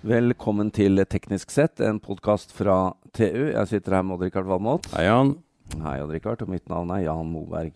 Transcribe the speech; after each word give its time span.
Velkommen 0.00 0.70
til 0.72 0.96
Teknisk 1.12 1.50
sett, 1.52 1.80
en 1.84 1.98
podkast 2.00 2.54
fra 2.56 2.94
TU. 3.12 3.50
Jeg 3.52 3.68
sitter 3.68 3.98
her 3.98 4.04
med 4.06 4.16
Odd-Rikard 4.16 4.46
Valmot. 4.48 4.86
Hei, 4.94 5.04
Jan. 5.04 5.34
Hei, 5.82 5.98
Odd-Rikard. 6.00 6.40
Og 6.46 6.52
mitt 6.54 6.70
navn 6.72 6.92
er 6.94 7.02
Jan 7.04 7.28
Moberg. 7.28 7.74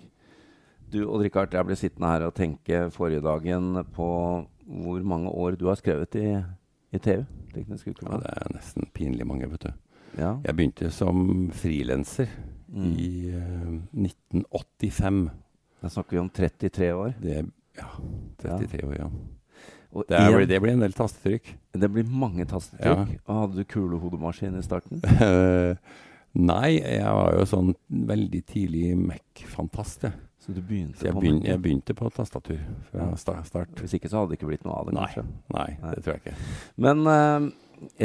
Du, 0.88 1.02
Odd-Rikard, 1.04 1.52
jeg 1.52 1.68
ble 1.68 1.76
sittende 1.76 2.08
her 2.14 2.24
og 2.24 2.32
tenke 2.38 2.86
forrige 2.94 3.20
dagen 3.26 3.76
på 3.92 4.08
hvor 4.64 5.04
mange 5.04 5.28
år 5.28 5.58
du 5.60 5.66
har 5.68 5.76
skrevet 5.76 6.16
i, 6.16 6.26
i 6.96 7.02
TU. 7.04 7.26
Teknisk 7.52 7.92
Ja, 7.92 8.16
det 8.22 8.32
er 8.32 8.54
nesten 8.56 8.88
pinlig 8.96 9.28
mange, 9.28 9.50
vet 9.52 9.68
du. 9.68 9.72
Ja. 10.16 10.38
Jeg 10.46 10.56
begynte 10.56 10.90
som 10.94 11.50
frilanser 11.52 12.32
Mm. 12.74 12.94
i 12.98 13.30
uh, 13.30 13.74
1985. 13.94 15.18
Da 15.78 15.88
snakker 15.92 16.16
vi 16.16 16.18
om 16.24 16.30
33 16.30 16.88
år. 16.90 17.12
Det 17.22 17.44
Ja, 17.76 17.86
33 18.40 18.80
år, 18.88 18.94
ja. 18.98 19.06
Det, 20.08 20.16
er, 20.18 20.38
en- 20.40 20.48
det 20.50 20.58
blir 20.64 20.72
en 20.74 20.80
del 20.82 20.92
tastetrykk. 20.96 21.52
det 21.78 21.90
blir 21.94 22.04
mange 22.10 22.44
tastetrykk. 22.50 23.14
Og 23.28 23.36
hadde 23.42 23.60
du 23.62 23.64
kulehodemaskin 23.70 24.58
i 24.58 24.62
starten? 24.66 25.02
Eh, 25.24 25.76
Nei, 26.34 26.80
jeg 26.82 27.06
var 27.14 27.36
jo 27.38 27.44
sånn 27.46 27.68
veldig 28.10 28.40
tidlig 28.50 28.88
Mac-fantast, 28.98 30.02
jeg. 30.08 30.16
Så 30.42 30.50
du 30.52 30.58
begynte 30.66 30.98
Så 30.98 31.06
jeg, 31.06 31.14
på 31.14 31.20
begyn, 31.22 31.36
Mac? 31.38 31.46
jeg 31.46 31.60
begynte 31.62 31.94
på 31.94 32.08
tastatur 32.10 32.58
fra 32.90 33.06
start. 33.16 33.70
Hvis 33.78 33.94
ikke 33.94 34.10
så 34.10 34.18
hadde 34.18 34.32
det 34.34 34.40
ikke 34.40 34.48
blitt 34.50 34.64
noe 34.66 34.74
av 34.80 34.88
det, 34.90 34.96
Nei. 34.96 35.04
kanskje. 35.06 35.22
Nei, 35.54 35.68
Nei. 35.80 35.92
det 35.94 36.02
tror 36.04 36.16
jeg 36.16 36.24
ikke. 36.24 36.34
Men 36.88 37.06
uh, 37.06 37.46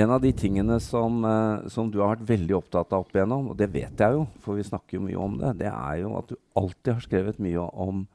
en 0.04 0.14
av 0.14 0.22
de 0.22 0.32
tingene 0.44 0.78
som, 0.86 1.18
uh, 1.26 1.66
som 1.74 1.90
du 1.90 1.98
har 2.04 2.14
vært 2.14 2.30
veldig 2.30 2.56
opptatt 2.62 2.94
av 2.94 3.08
opp 3.08 3.18
igjennom, 3.18 3.50
og 3.50 3.58
det 3.60 3.72
vet 3.74 3.98
jeg 4.06 4.16
jo, 4.20 4.28
for 4.46 4.62
vi 4.62 4.68
snakker 4.70 5.00
jo 5.00 5.04
mye 5.10 5.20
om 5.26 5.36
det, 5.42 5.56
det 5.66 5.74
er 5.74 5.98
jo 6.04 6.14
at 6.22 6.30
du 6.30 6.38
alltid 6.62 6.94
har 6.94 7.02
skrevet 7.10 7.42
mye 7.44 7.66
om 7.82 8.06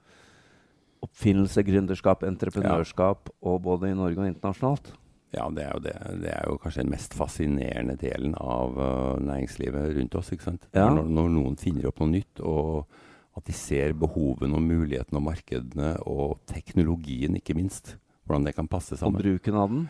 oppfinnelse, 1.05 1.65
gründerskap, 1.67 2.25
entreprenørskap, 2.27 3.33
og 3.45 3.63
både 3.65 3.93
i 3.93 3.97
Norge 3.99 4.23
og 4.23 4.31
internasjonalt. 4.31 4.93
Ja, 5.35 5.49
det 5.51 5.65
er 5.65 5.73
jo 5.75 5.83
det. 5.83 5.95
Det 6.23 6.31
er 6.31 6.45
jo 6.47 6.59
kanskje 6.63 6.85
den 6.85 6.93
mest 6.95 7.17
fascinerende 7.19 7.97
delen 7.99 8.37
av 8.39 8.77
uh, 8.79 9.17
næringslivet 9.23 9.97
rundt 9.97 10.15
oss. 10.21 10.31
ikke 10.35 10.47
sant? 10.47 10.69
Ja. 10.77 10.87
Når, 10.95 11.11
når 11.11 11.33
noen 11.35 11.59
finner 11.59 11.91
opp 11.91 11.99
noe 12.03 12.13
nytt, 12.13 12.43
og 12.45 12.87
at 13.35 13.49
de 13.49 13.57
ser 13.57 13.97
behovene 13.99 14.55
og 14.55 14.63
mulighetene 14.63 15.19
og 15.19 15.27
markedene 15.27 15.91
og 16.07 16.39
teknologien, 16.51 17.35
ikke 17.41 17.57
minst. 17.59 17.97
Hvordan 18.25 18.47
det 18.47 18.55
kan 18.57 18.71
passe 18.71 18.97
sammen. 18.97 19.19
Og 19.19 19.27
bruken 19.27 19.59
av 19.59 19.73
den. 19.73 19.89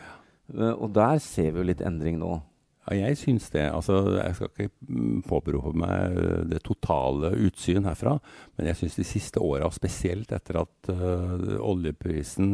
Uh, 0.49 0.73
og 0.73 0.89
der 0.97 1.21
ser 1.23 1.53
vi 1.53 1.61
jo 1.61 1.69
litt 1.69 1.85
endring 1.85 2.17
nå. 2.21 2.39
Ja, 2.85 3.07
jeg 3.09 3.17
syns 3.17 3.47
det. 3.49 3.63
Altså, 3.73 3.97
jeg 4.19 4.35
skal 4.37 4.49
ikke 4.51 4.69
mm, 4.87 5.21
påberope 5.25 5.73
meg 5.81 6.17
øh, 6.21 6.41
det 6.51 6.59
totale 6.67 7.31
utsyn 7.47 7.87
herfra, 7.87 8.17
men 8.57 8.67
jeg 8.69 8.77
syns 8.81 8.97
de 8.99 9.05
siste 9.09 9.41
åra, 9.41 9.69
spesielt 9.73 10.31
etter 10.35 10.59
at 10.61 10.91
uh, 10.93 11.55
oljeprisen 11.65 12.51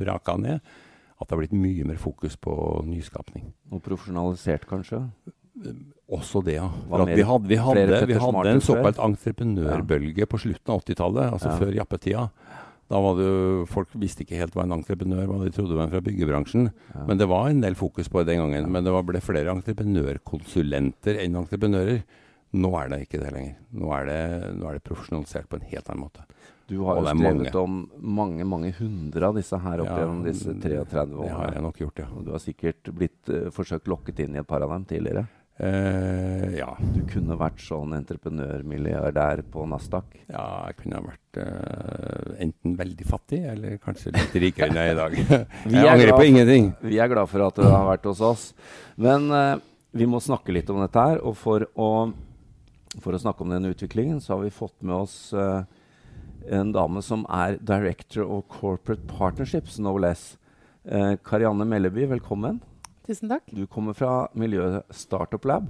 braka 0.00 0.34
ned, 0.40 0.58
at 1.20 1.28
det 1.28 1.36
har 1.36 1.42
blitt 1.44 1.54
mye 1.54 1.84
mer 1.92 2.00
fokus 2.00 2.34
på 2.40 2.54
nyskapning. 2.88 3.52
Og 3.70 3.82
profesjonalisert, 3.84 4.66
kanskje. 4.66 5.04
Også 6.10 6.40
det, 6.42 6.56
ja. 6.56 6.66
Mer- 6.90 7.14
vi 7.14 7.22
hadde, 7.26 7.46
vi 7.50 7.58
hadde, 7.60 8.06
vi 8.08 8.16
hadde 8.18 8.54
en 8.56 8.64
såkalt 8.64 8.98
entreprenørbølge 8.98 10.26
på 10.26 10.40
slutten 10.42 10.74
av 10.74 10.82
80-tallet, 10.82 11.32
altså 11.36 11.52
Ja. 11.52 11.58
før 11.60 11.74
jappetida. 11.76 12.24
Da 12.90 12.98
var 12.98 13.18
det 13.18 13.26
jo, 13.26 13.66
Folk 13.70 13.92
visste 14.02 14.24
ikke 14.24 14.40
helt 14.40 14.56
hva 14.56 14.64
en 14.66 14.74
entreprenør 14.80 15.28
var, 15.30 15.44
de 15.46 15.54
trodde 15.54 15.72
det 15.72 15.78
var 15.78 15.86
en 15.86 15.92
fra 15.94 16.02
byggebransjen. 16.08 16.70
Ja. 16.90 17.04
Men 17.06 17.20
det 17.20 17.28
var 17.30 17.50
en 17.50 17.62
del 17.62 17.78
fokus 17.78 18.10
på 18.10 18.22
det 18.24 18.32
den 18.32 18.42
gangen. 18.42 18.66
Men 18.74 18.86
det 18.86 18.94
var, 18.94 19.06
ble 19.06 19.22
flere 19.22 19.54
entreprenørkonsulenter 19.54 21.22
enn 21.22 21.38
entreprenører. 21.38 22.02
Nå 22.60 22.70
er 22.80 22.90
det 22.90 23.04
ikke 23.04 23.20
det 23.22 23.30
lenger. 23.30 23.58
Nå 23.78 23.92
er 23.94 24.08
det, 24.08 24.22
nå 24.58 24.66
er 24.66 24.78
det 24.78 24.86
profesjonalisert 24.88 25.46
på 25.50 25.60
en 25.60 25.68
helt 25.70 25.90
annen 25.92 26.02
måte. 26.02 26.26
Du 26.70 26.80
har 26.86 27.00
jo 27.00 27.06
skrevet 27.06 27.38
mange. 27.38 27.52
om 27.58 27.78
mange, 27.98 28.46
mange 28.46 28.70
hundre 28.78 29.26
av 29.26 29.38
disse 29.38 29.58
her 29.58 29.82
opp 29.82 29.90
Ja, 29.90 29.98
gjennom 30.02 30.22
disse 30.26 30.54
33 30.54 31.02
årene. 31.02 31.26
Det 31.26 31.34
har 31.34 31.54
jeg 31.56 31.64
nok 31.66 31.80
gjort, 31.82 32.02
ja. 32.02 32.08
Du 32.26 32.30
har 32.34 32.42
sikkert 32.42 32.90
blitt 32.94 33.30
uh, 33.30 33.50
forsøkt 33.54 33.90
lokket 33.90 34.22
inn 34.22 34.36
i 34.38 34.42
et 34.42 34.50
par 34.50 34.62
av 34.66 34.74
dem 34.74 34.86
tidligere. 34.90 35.26
Uh, 35.60 36.46
ja. 36.56 36.70
Du 36.94 37.02
kunne 37.10 37.36
vært 37.40 37.58
sånn 37.60 37.92
entreprenørmilliardær 37.98 39.42
på 39.50 39.66
Nasdaq. 39.68 40.14
ja, 40.30 40.46
jeg 40.70 40.78
kunne 40.78 41.00
ha 41.00 41.08
vært 41.10 41.40
eh, 41.42 41.99
enten 42.38 42.76
veldig 42.78 43.06
fattig 43.08 43.40
eller 43.50 43.78
kanskje 43.82 44.12
litt 44.14 44.36
rikere 44.42 44.68
enn 44.70 44.78
jeg 44.80 44.90
er 44.90 44.94
i 44.94 44.98
dag. 45.00 45.16
Jeg 45.74 45.82
er 45.84 45.90
angrer 45.94 46.12
på 46.14 46.20
for- 46.20 46.28
ingenting. 46.30 46.70
Vi 46.82 46.98
er 47.02 47.10
glad 47.12 47.28
for 47.32 47.44
at 47.46 47.58
du 47.60 47.66
har 47.66 47.86
vært 47.88 48.06
hos 48.10 48.20
oss. 48.24 48.44
Men 49.00 49.26
uh, 49.34 49.58
vi 49.96 50.06
må 50.06 50.20
snakke 50.22 50.54
litt 50.54 50.70
om 50.70 50.80
dette 50.82 51.04
her. 51.10 51.20
Og 51.26 51.36
for 51.38 51.66
å, 51.74 51.90
for 53.02 53.16
å 53.16 53.20
snakke 53.22 53.42
om 53.44 53.52
den 53.54 53.68
utviklingen, 53.72 54.20
så 54.22 54.36
har 54.36 54.44
vi 54.44 54.50
fått 54.54 54.76
med 54.82 54.96
oss 55.02 55.18
uh, 55.34 55.62
en 56.50 56.72
dame 56.72 57.02
som 57.04 57.26
er 57.28 57.58
Director 57.60 58.24
of 58.24 58.46
Corporate 58.52 59.02
Partnerships, 59.10 59.78
no 59.82 59.96
less. 60.00 60.36
Uh, 60.88 61.14
Karianne 61.26 61.66
Melleby, 61.68 62.06
velkommen. 62.14 62.60
Tusen 63.06 63.28
takk. 63.32 63.46
Du 63.52 63.66
kommer 63.66 63.96
fra 63.96 64.28
miljøet 64.38 64.86
Startup 64.94 65.44
Lab. 65.48 65.66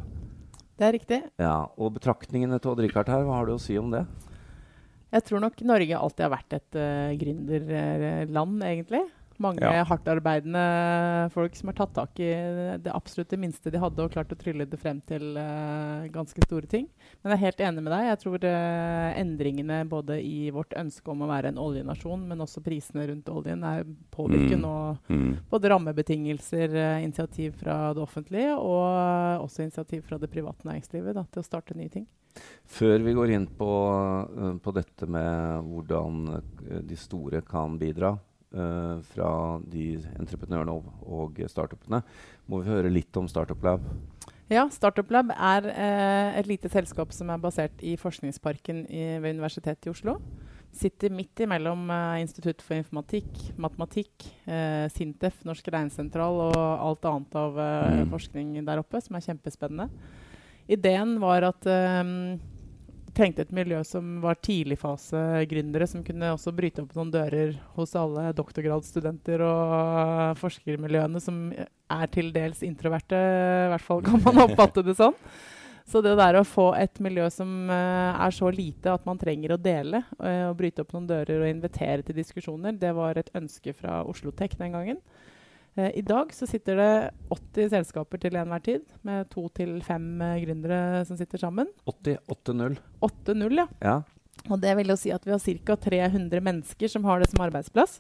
Det 0.81 0.87
er 0.87 0.95
riktig. 0.97 1.19
Ja, 1.41 1.67
og 1.77 1.95
betraktningene 1.99 2.57
til 2.61 2.73
Odd-Rikard 2.73 3.09
her, 3.13 3.25
hva 3.27 3.41
har 3.41 3.49
du 3.51 3.55
å 3.57 3.61
si 3.61 3.75
om 3.81 3.91
det? 3.93 4.05
Jeg 5.11 5.27
tror 5.27 5.43
nok 5.43 5.63
Norge 5.67 5.99
alltid 5.99 6.25
har 6.27 6.33
vært 6.37 6.55
et 6.55 6.79
uh, 6.79 7.11
gründerland, 7.19 8.61
egentlig. 8.63 9.03
Mange 9.41 9.65
Ja. 9.65 9.85
hardtarbeidende 9.89 11.31
folk 11.33 11.55
som 11.57 11.71
har 11.71 11.77
tatt 11.79 11.95
tak 11.97 12.21
i 12.21 12.29
det 12.85 12.93
absolutt 12.93 13.31
det 13.33 13.39
minste 13.41 13.71
de 13.73 13.81
hadde, 13.81 14.05
og 14.05 14.13
klart 14.13 14.33
å 14.35 14.37
trylle 14.37 14.67
det 14.69 14.79
frem 14.79 15.01
til 15.01 15.33
uh, 15.39 16.05
ganske 16.13 16.45
store 16.45 16.69
ting. 16.69 16.91
Men 17.23 17.33
jeg 17.33 17.39
er 17.39 17.45
helt 17.47 17.63
enig 17.71 17.85
med 17.87 17.93
deg. 17.95 18.05
Jeg 18.11 18.21
tror 18.21 18.45
uh, 18.45 19.17
endringene 19.17 19.89
både 19.89 20.21
i 20.21 20.51
vårt 20.53 20.77
ønske 20.77 21.09
om 21.09 21.25
å 21.25 21.31
være 21.31 21.55
en 21.55 21.61
oljenasjon, 21.63 22.29
men 22.29 22.45
også 22.45 22.61
prisene 22.63 23.09
rundt 23.09 23.33
oljen, 23.33 23.65
er 23.65 23.85
påvirker 24.13 24.59
Mm. 24.59 24.61
nå 24.61 24.77
Mm. 25.09 25.37
både 25.51 25.69
rammebetingelser, 25.73 26.69
uh, 26.77 27.03
initiativ 27.03 27.57
fra 27.65 27.95
det 27.95 28.03
offentlige, 28.03 28.55
og 28.61 29.45
også 29.49 29.63
initiativ 29.65 30.03
fra 30.05 30.19
det 30.19 30.31
private 30.31 30.69
næringslivet 30.69 31.15
da, 31.15 31.25
til 31.33 31.41
å 31.41 31.49
starte 31.49 31.75
nye 31.77 31.89
ting. 31.89 32.07
Før 32.65 33.03
vi 33.03 33.13
går 33.15 33.31
inn 33.35 33.47
på, 33.47 34.61
på 34.63 34.73
dette 34.75 35.07
med 35.09 35.65
hvordan 35.67 36.43
de 36.87 36.97
store 36.97 37.41
kan 37.43 37.79
bidra 37.81 38.13
eh, 38.55 39.01
fra 39.13 39.33
de 39.73 39.87
entreprenørene 40.19 40.75
og, 40.75 40.91
og 41.07 41.41
startupene, 41.51 42.03
må 42.51 42.63
vi 42.63 42.71
høre 42.71 42.93
litt 42.93 43.17
om 43.21 43.29
Startup 43.31 43.63
Lab. 43.65 43.85
Ja, 44.51 44.65
Startup 44.75 45.11
Lab 45.15 45.31
er 45.37 45.67
eh, 45.71 46.39
et 46.41 46.49
lite 46.51 46.71
selskap 46.73 47.13
som 47.15 47.31
er 47.31 47.39
basert 47.39 47.83
i 47.87 47.97
Forskningsparken 48.01 48.87
i, 48.91 49.05
ved 49.23 49.37
Universitetet 49.39 49.87
i 49.87 49.93
Oslo. 49.93 50.17
Sitter 50.75 51.11
midt 51.15 51.39
imellom 51.43 51.89
eh, 51.91 52.21
Institutt 52.25 52.63
for 52.63 52.75
informatikk, 52.79 53.31
matematikk, 53.59 54.27
eh, 54.47 54.89
Sintef, 54.91 55.39
Norsk 55.47 55.71
Regnsentral 55.71 56.43
og 56.49 56.59
alt 56.59 57.07
annet 57.11 57.39
av 57.39 57.59
eh, 57.59 58.01
Mm. 58.01 58.11
forskning 58.11 58.53
der 58.67 58.83
oppe, 58.83 59.01
som 59.03 59.17
er 59.19 59.25
kjempespennende. 59.25 59.89
Ideen 60.71 61.17
var 61.23 61.43
at 61.49 61.67
eh, 61.67 62.03
trengte 63.21 63.45
et 63.45 63.53
miljø 63.55 63.83
som 63.85 64.19
var 64.25 64.39
tidligfase-gründere, 64.41 65.89
som 65.91 66.05
kunne 66.07 66.33
også 66.35 66.55
bryte 66.57 66.85
opp 66.85 66.97
noen 66.97 67.13
dører 67.13 67.55
hos 67.77 67.95
alle 67.99 68.31
doktorgradsstudenter 68.37 69.45
og 69.45 69.77
eh, 69.77 70.35
forskermiljøene 70.41 71.23
som 71.23 71.47
er 71.53 72.13
til 72.15 72.31
dels 72.35 72.65
introverte, 72.67 73.19
i 73.19 73.71
hvert 73.75 73.85
fall 73.85 74.05
kan 74.07 74.23
man 74.25 74.45
oppfatte 74.47 74.85
det 74.87 74.97
sånn. 74.99 75.17
Så 75.91 75.99
det 76.05 76.13
der 76.21 76.39
å 76.39 76.47
få 76.47 76.69
et 76.79 77.01
miljø 77.03 77.25
som 77.35 77.51
uh, 77.67 78.15
er 78.15 78.35
så 78.35 78.47
lite 78.55 78.93
at 78.93 79.03
man 79.09 79.19
trenger 79.19 79.57
å 79.57 79.59
dele, 79.59 80.05
uh, 80.21 80.53
og 80.53 80.59
bryte 80.61 80.85
opp 80.85 80.93
noen 80.95 81.09
dører 81.09 81.43
og 81.43 81.51
invitere 81.51 82.05
til 82.07 82.15
diskusjoner, 82.15 82.77
det 82.79 82.93
var 82.95 83.19
et 83.19 83.33
ønske 83.35 83.75
fra 83.75 84.05
Oslo 84.07 84.31
Tech 84.31 84.55
den 84.61 84.77
gangen. 84.77 85.01
Eh, 85.79 85.91
I 85.99 86.03
dag 86.03 86.33
så 86.35 86.47
sitter 86.51 86.77
det 86.81 87.11
80 87.31 87.69
selskaper 87.71 88.19
til 88.21 88.35
enhver 88.37 88.63
tid, 88.67 88.83
med 89.07 89.29
to 89.31 89.49
til 89.55 89.77
fem 89.87 90.21
eh, 90.23 90.41
gründere 90.43 91.05
som 91.07 91.17
sitter 91.21 91.39
sammen. 91.39 91.69
88-0. 91.87 92.79
8-0, 93.07 93.55
ja. 93.61 93.67
Ja. 93.83 93.95
Og 94.51 94.61
det 94.63 94.73
vil 94.79 94.89
jo 94.89 94.97
si 94.97 95.11
at 95.13 95.25
vi 95.27 95.31
har 95.35 95.39
ca. 95.39 95.77
300 95.77 96.41
mennesker 96.43 96.89
som 96.89 97.05
har 97.05 97.21
det 97.21 97.29
som 97.31 97.43
arbeidsplass. 97.45 97.99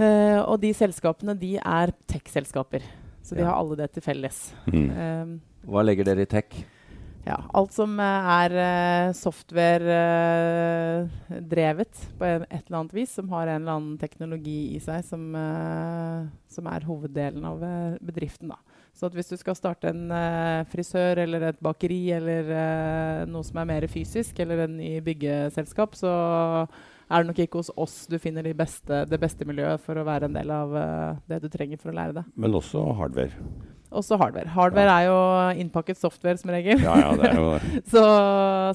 Eh, 0.00 0.38
og 0.40 0.60
de 0.62 0.70
selskapene 0.74 1.34
de 1.38 1.56
er 1.58 1.92
tech-selskaper. 2.08 2.84
Så 3.22 3.34
de 3.36 3.42
Ja. 3.42 3.50
har 3.50 3.58
alle 3.60 3.76
det 3.76 3.92
til 3.92 4.02
felles. 4.02 4.52
Mm. 4.66 4.90
Eh, 4.90 5.68
Hva 5.68 5.82
legger 5.84 6.04
dere 6.04 6.22
i 6.22 6.26
tech? 6.26 6.64
Ja, 7.26 7.36
alt 7.54 7.72
som 7.74 8.00
eh, 8.02 8.30
er 8.34 8.52
eh, 8.62 9.12
software-drevet 9.14 12.00
på 12.18 12.24
et 12.26 12.46
eller 12.50 12.78
annet 12.80 12.94
vis, 12.96 13.14
som 13.14 13.30
har 13.34 13.46
en 13.46 13.62
eller 13.62 13.76
annen 13.76 13.98
teknologi 14.00 14.76
i 14.76 14.78
seg, 14.82 15.04
som, 15.06 15.34
eh, 15.38 16.20
som 16.50 16.66
er 16.72 16.88
hoveddelen 16.88 17.44
av 17.46 17.62
eh, 17.66 17.96
bedriften. 18.02 18.48
Da. 18.50 18.56
Så 18.92 19.08
hvis 19.14 19.30
du 19.32 19.36
skal 19.40 19.56
starte 19.56 19.88
en 19.92 20.10
eh, 20.12 20.64
frisør 20.72 21.18
eller 21.24 21.40
et 21.48 21.60
bakeri 21.64 22.12
eller 22.16 22.42
eh, 22.52 23.28
noe 23.30 23.44
som 23.46 23.58
er 23.62 23.70
mer 23.70 23.84
fysisk, 23.90 24.38
eller 24.42 24.58
en 24.66 24.76
ny 24.80 24.92
byggeselskap, 25.04 25.90
så 25.98 26.12
er 27.12 27.22
det 27.22 27.28
nok 27.28 27.42
ikke 27.44 27.60
hos 27.60 27.72
oss 27.80 27.96
du 28.10 28.18
finner 28.22 28.46
de 28.46 28.54
beste, 28.56 29.04
det 29.08 29.20
beste 29.20 29.46
miljøet 29.48 29.82
for 29.84 29.98
å 29.98 30.06
være 30.08 30.28
en 30.28 30.36
del 30.36 30.52
av 30.54 30.76
eh, 30.76 31.20
det 31.32 31.42
du 31.44 31.48
trenger 31.52 31.80
for 31.80 31.92
å 31.92 31.98
lære 31.98 32.20
det. 32.20 32.24
Men 32.34 32.58
også 32.58 32.84
hardware. 32.98 33.34
Også 33.92 34.16
hardware. 34.16 34.48
Hardware 34.54 34.92
er 35.02 35.06
jo 35.10 35.16
innpakket 35.60 35.98
software 36.00 36.38
som 36.40 36.50
regel. 36.54 36.80
Ja, 36.80 36.94
ja, 36.96 37.10
det 37.18 37.26
er 37.28 37.36
jo 37.36 37.50
det. 37.52 37.82
Så, 37.92 38.02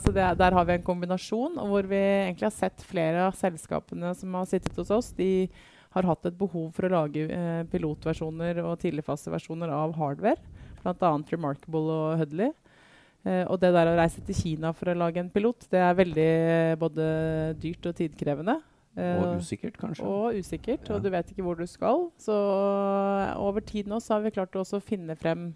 så 0.03 0.11
det, 0.13 0.21
er- 0.21 0.37
der 0.37 0.53
har 0.53 0.67
vi 0.69 0.75
en 0.77 0.85
kombinasjon 0.85 1.57
hvor 1.71 1.87
vi 1.89 1.97
egentlig 1.97 2.45
har 2.45 2.53
sett 2.53 2.83
flere 2.85 3.25
av 3.29 3.33
selskapene 3.39 4.11
som 4.19 4.35
har 4.37 4.45
sittet 4.49 4.77
hos 4.77 4.91
oss. 4.93 5.09
De 5.17 5.47
har 5.97 6.05
hatt 6.05 6.27
et 6.29 6.37
behov 6.37 6.69
for 6.75 6.85
å 6.85 6.91
lage 6.93 7.25
eh, 7.33 7.63
pilotversjoner 7.71 8.59
og 8.61 8.77
tidligfaseversjoner 8.83 9.71
av 9.73 9.95
hardware. 9.97 10.37
Bl.a. 10.83 11.11
Remarkable 11.33 11.97
og 11.97 12.21
Hudley. 12.21 12.51
Eh, 13.25 13.41
og 13.49 13.57
det 13.63 13.73
der 13.73 13.89
å 13.89 13.97
reise 13.97 14.21
til 14.27 14.37
Kina 14.37 14.69
for 14.77 14.93
å 14.93 14.97
lage 15.01 15.23
en 15.23 15.31
pilot, 15.33 15.65
det 15.73 15.81
er 15.81 15.97
veldig 15.97 16.29
både 16.83 17.07
dyrt 17.63 17.89
og 17.89 17.97
tidkrevende. 17.97 18.59
Eh, 18.97 19.21
og 19.21 19.38
usikkert, 19.44 19.77
kanskje. 19.77 20.05
Og 20.05 20.39
usikkert, 20.39 20.89
og 20.89 21.03
du 21.03 21.11
vet 21.13 21.29
ikke 21.31 21.45
hvor 21.45 21.59
du 21.59 21.67
skal. 21.69 22.07
Så 22.21 22.35
over 23.38 23.61
tid 23.61 23.89
nå 23.89 24.01
så 24.01 24.17
har 24.17 24.25
vi 24.25 24.33
klart 24.33 24.57
å 24.57 24.65
finne 24.81 25.15
frem 25.19 25.51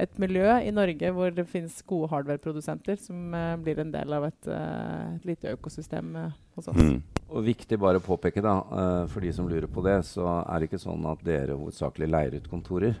et 0.00 0.18
miljø 0.18 0.48
i 0.64 0.72
Norge 0.74 1.10
hvor 1.14 1.30
det 1.30 1.44
finnes 1.46 1.76
gode 1.86 2.08
hardware-produsenter 2.10 2.96
som 2.98 3.34
uh, 3.36 3.54
blir 3.60 3.78
en 3.78 3.92
del 3.92 4.14
av 4.16 4.24
et, 4.26 4.48
uh, 4.48 5.12
et 5.14 5.26
lite 5.28 5.52
økosystem 5.52 6.08
uh, 6.16 6.30
hos 6.56 6.70
oss. 6.72 6.80
Mm. 6.80 6.96
Og 7.28 7.44
Viktig 7.46 7.78
bare 7.80 8.00
å 8.00 8.04
påpeke, 8.04 8.42
da, 8.44 8.58
for 9.08 9.24
de 9.24 9.30
som 9.32 9.46
lurer 9.48 9.68
på 9.70 9.80
det, 9.86 10.02
så 10.04 10.26
er 10.42 10.60
det 10.60 10.66
ikke 10.68 10.82
sånn 10.82 11.06
at 11.08 11.22
dere 11.24 11.54
hovedsakelig 11.56 12.08
leier 12.12 12.34
ut 12.36 12.50
kontorer. 12.50 12.98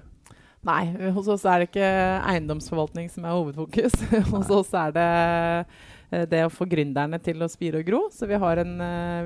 Nei, 0.64 0.86
hos 1.12 1.28
oss 1.28 1.44
er 1.44 1.60
det 1.60 1.66
ikke 1.68 1.90
eiendomsforvaltning 2.30 3.10
som 3.12 3.26
er 3.26 3.34
hovedfokus. 3.34 3.98
hos 4.32 4.52
oss 4.54 4.70
er 4.78 4.94
det 4.96 5.08
det 6.28 6.42
å 6.44 6.50
få 6.52 6.66
gründerne 6.68 7.16
til 7.24 7.40
å 7.40 7.48
spire 7.48 7.80
og 7.80 7.86
gro. 7.88 8.00
Så 8.12 8.28
vi 8.28 8.36
har, 8.36 8.60
en, 8.60 8.74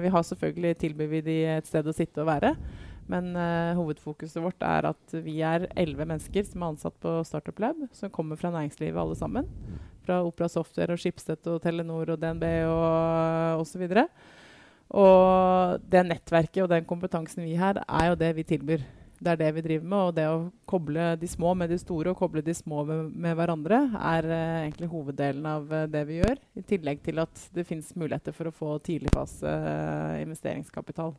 vi 0.03 0.11
har 0.13 0.27
selvfølgelig 0.29 0.77
tilbyr 0.79 1.09
vi 1.11 1.23
de 1.27 1.39
et 1.57 1.67
sted 1.67 1.89
å 1.89 1.95
sitte 1.97 2.23
og 2.23 2.29
være. 2.31 2.53
Men 3.11 3.31
uh, 3.39 3.77
hovedfokuset 3.79 4.43
vårt 4.43 4.63
er 4.67 4.89
at 4.91 5.15
vi 5.23 5.39
er 5.47 5.69
elleve 5.79 6.07
mennesker 6.09 6.47
som 6.49 6.63
er 6.63 6.73
ansatt 6.73 6.97
på 7.03 7.13
Startup 7.27 7.59
Lab, 7.63 7.85
som 7.95 8.11
kommer 8.13 8.39
fra 8.39 8.51
næringslivet 8.55 8.99
alle 8.99 9.19
sammen. 9.19 9.47
Fra 10.07 10.21
Opera 10.27 10.49
Software 10.51 10.95
og 10.95 11.03
Schibsted 11.03 11.47
og 11.51 11.61
Telenor 11.63 12.15
og 12.15 12.21
DNB 12.23 12.45
og 12.71 13.63
osv. 13.63 13.87
Og, 13.87 14.27
og 15.03 15.87
det 15.91 16.05
nettverket 16.07 16.65
og 16.65 16.71
den 16.75 16.87
kompetansen 16.89 17.47
vi 17.47 17.57
har, 17.59 17.83
er 17.87 18.11
jo 18.11 18.19
det 18.19 18.35
vi 18.39 18.47
tilbyr. 18.47 18.87
Det 19.19 19.33
er 19.33 19.37
det 19.41 19.53
vi 19.57 19.63
driver 19.65 19.89
med. 19.89 19.99
Og 19.99 20.15
det 20.17 20.27
å 20.29 20.51
koble 20.69 21.17
de 21.21 21.29
små 21.31 21.55
med 21.57 21.69
de 21.73 21.79
store 21.81 22.13
og 22.13 22.19
koble 22.21 22.43
de 22.45 22.55
små 22.57 22.85
med, 22.89 23.11
med 23.15 23.37
hverandre 23.39 23.79
er 23.97 24.23
uh, 24.29 24.65
egentlig 24.65 24.89
hoveddelen 24.93 25.47
av 25.49 25.63
uh, 25.73 25.87
det 25.91 26.05
vi 26.09 26.21
gjør. 26.21 26.37
I 26.57 26.63
tillegg 26.75 26.99
til 27.07 27.17
at 27.25 27.35
det 27.57 27.65
finnes 27.69 27.97
muligheter 27.97 28.33
for 28.37 28.45
å 28.51 28.55
få 28.55 28.69
tidligfase 28.85 29.47
uh, 29.47 30.23
investeringskapital. 30.25 31.13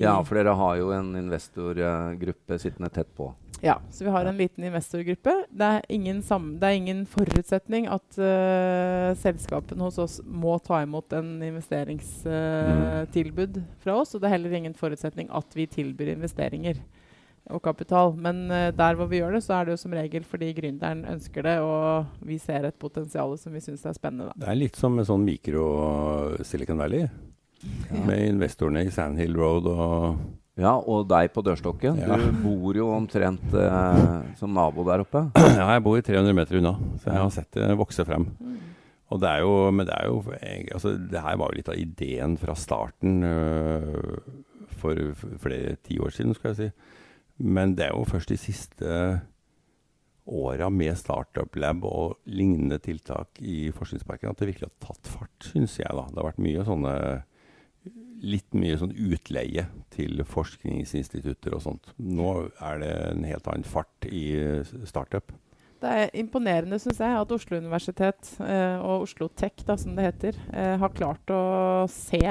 Ja, 0.00 0.16
for 0.24 0.34
dere 0.40 0.56
har 0.56 0.76
jo 0.80 0.88
en 0.96 1.12
investorgruppe 1.20 2.58
sittende 2.58 2.90
tett 2.90 3.10
på. 3.16 3.34
Ja, 3.62 3.76
så 3.94 4.04
vi 4.04 4.10
har 4.10 4.26
en 4.26 4.36
liten 4.36 4.64
investorgruppe. 4.64 5.44
Det 5.50 5.64
er 5.64 5.82
ingen, 5.92 6.22
det 6.58 6.66
er 6.66 6.72
ingen 6.74 7.06
forutsetning 7.06 7.86
at 7.86 8.18
uh, 8.18 9.14
selskapene 9.20 9.82
hos 9.84 9.98
oss 10.02 10.20
må 10.26 10.58
ta 10.64 10.82
imot 10.82 11.12
en 11.14 11.42
investeringstilbud 11.46 13.56
uh, 13.60 13.64
fra 13.84 13.94
oss. 14.00 14.14
Og 14.16 14.20
det 14.20 14.26
er 14.26 14.34
heller 14.34 14.52
ingen 14.58 14.74
forutsetning 14.74 15.28
at 15.30 15.46
vi 15.54 15.66
tilbyr 15.70 16.08
investeringer 16.16 16.74
og 17.52 17.62
kapital. 17.64 18.14
Men 18.18 18.44
uh, 18.50 18.70
der 18.74 18.98
hvor 18.98 19.10
vi 19.10 19.22
gjør 19.22 19.36
det, 19.36 19.42
så 19.46 19.58
er 19.58 19.68
det 19.68 19.76
jo 19.76 19.82
som 19.84 19.96
regel 19.96 20.26
fordi 20.28 20.52
gründeren 20.56 21.04
ønsker 21.12 21.46
det, 21.46 21.56
og 21.64 22.26
vi 22.26 22.38
ser 22.42 22.68
et 22.68 22.78
potensial 22.80 23.36
som 23.40 23.54
vi 23.54 23.64
syns 23.64 23.84
er 23.86 23.96
spennende. 23.96 24.32
Da. 24.32 24.44
Det 24.46 24.52
er 24.52 24.60
litt 24.64 24.78
som 24.80 24.98
en 24.98 25.08
sånn 25.08 25.26
mikro-Silicon 25.28 26.80
Valley 26.80 27.08
med 28.02 28.24
investorene 28.26 28.86
i 28.86 28.90
Sandhill 28.90 29.36
Road 29.38 29.68
og 29.70 30.16
ja, 30.60 30.74
og 30.76 31.06
deg 31.08 31.30
på 31.32 31.40
dørstokken. 31.44 31.96
Ja. 32.02 32.18
Du 32.20 32.42
bor 32.42 32.76
jo 32.76 32.90
omtrent 32.92 33.54
eh, 33.56 34.16
som 34.36 34.52
nabo 34.52 34.84
der 34.84 35.04
oppe. 35.06 35.24
Ja, 35.56 35.70
jeg 35.72 35.84
bor 35.86 35.96
300 35.96 36.36
meter 36.36 36.58
unna, 36.60 36.74
så 37.00 37.08
jeg 37.08 37.22
har 37.22 37.32
sett 37.32 37.56
det 37.56 37.70
vokse 37.80 38.04
frem. 38.08 38.26
Mm. 38.36 38.58
Og 39.12 39.20
det 39.20 39.30
er 39.30 39.44
jo, 39.44 39.54
men 39.72 39.88
det 39.88 39.96
er 39.96 40.08
jo 40.08 40.20
altså, 40.72 40.94
Det 40.96 41.20
her 41.20 41.36
var 41.36 41.50
jo 41.50 41.58
litt 41.58 41.68
av 41.68 41.76
ideen 41.76 42.36
fra 42.40 42.54
starten 42.56 43.18
øh, 43.28 44.20
for 44.80 45.00
flere 45.42 45.76
tiår 45.84 46.14
siden, 46.16 46.36
skal 46.36 46.52
jeg 46.52 46.58
si. 46.58 47.00
Men 47.38 47.76
det 47.78 47.88
er 47.88 47.94
jo 47.96 48.08
først 48.08 48.32
de 48.32 48.38
siste 48.40 48.96
åra 50.22 50.68
med 50.70 50.94
Startup 51.00 51.56
Lab 51.58 51.84
og 51.88 52.18
lignende 52.30 52.78
tiltak 52.82 53.40
i 53.42 53.72
Forskningsparken 53.74 54.30
at 54.30 54.38
det 54.38 54.52
virkelig 54.52 54.68
har 54.70 54.88
tatt 54.92 55.10
fart, 55.10 55.48
syns 55.50 55.78
jeg. 55.80 55.90
da. 55.90 56.06
Det 56.08 56.20
har 56.20 56.30
vært 56.30 56.44
mye 56.46 56.66
sånne 56.68 56.96
litt 58.22 58.54
mye 58.54 58.76
sånn 58.78 58.92
utleie 58.94 59.64
til 59.92 60.22
forskningsinstitutter 60.26 61.56
og 61.56 61.64
sånt. 61.64 61.88
Nå 61.98 62.28
er 62.62 62.82
det 62.82 62.92
en 63.08 63.26
helt 63.26 63.48
annen 63.50 63.66
fart 63.66 64.06
i 64.06 64.24
startup. 64.86 65.34
Det 65.82 65.90
er 65.90 66.12
imponerende 66.14 66.78
synes 66.78 67.00
jeg, 67.02 67.18
at 67.18 67.34
Oslo 67.34 67.58
universitet 67.58 68.36
eh, 68.46 68.78
og 68.78 69.08
Oslo 69.08 69.26
Tech, 69.34 69.64
da, 69.66 69.74
som 69.74 69.96
det 69.98 70.06
heter, 70.06 70.38
eh, 70.54 70.76
har 70.78 70.94
klart 70.94 71.32
å 71.34 71.42
se 71.90 72.22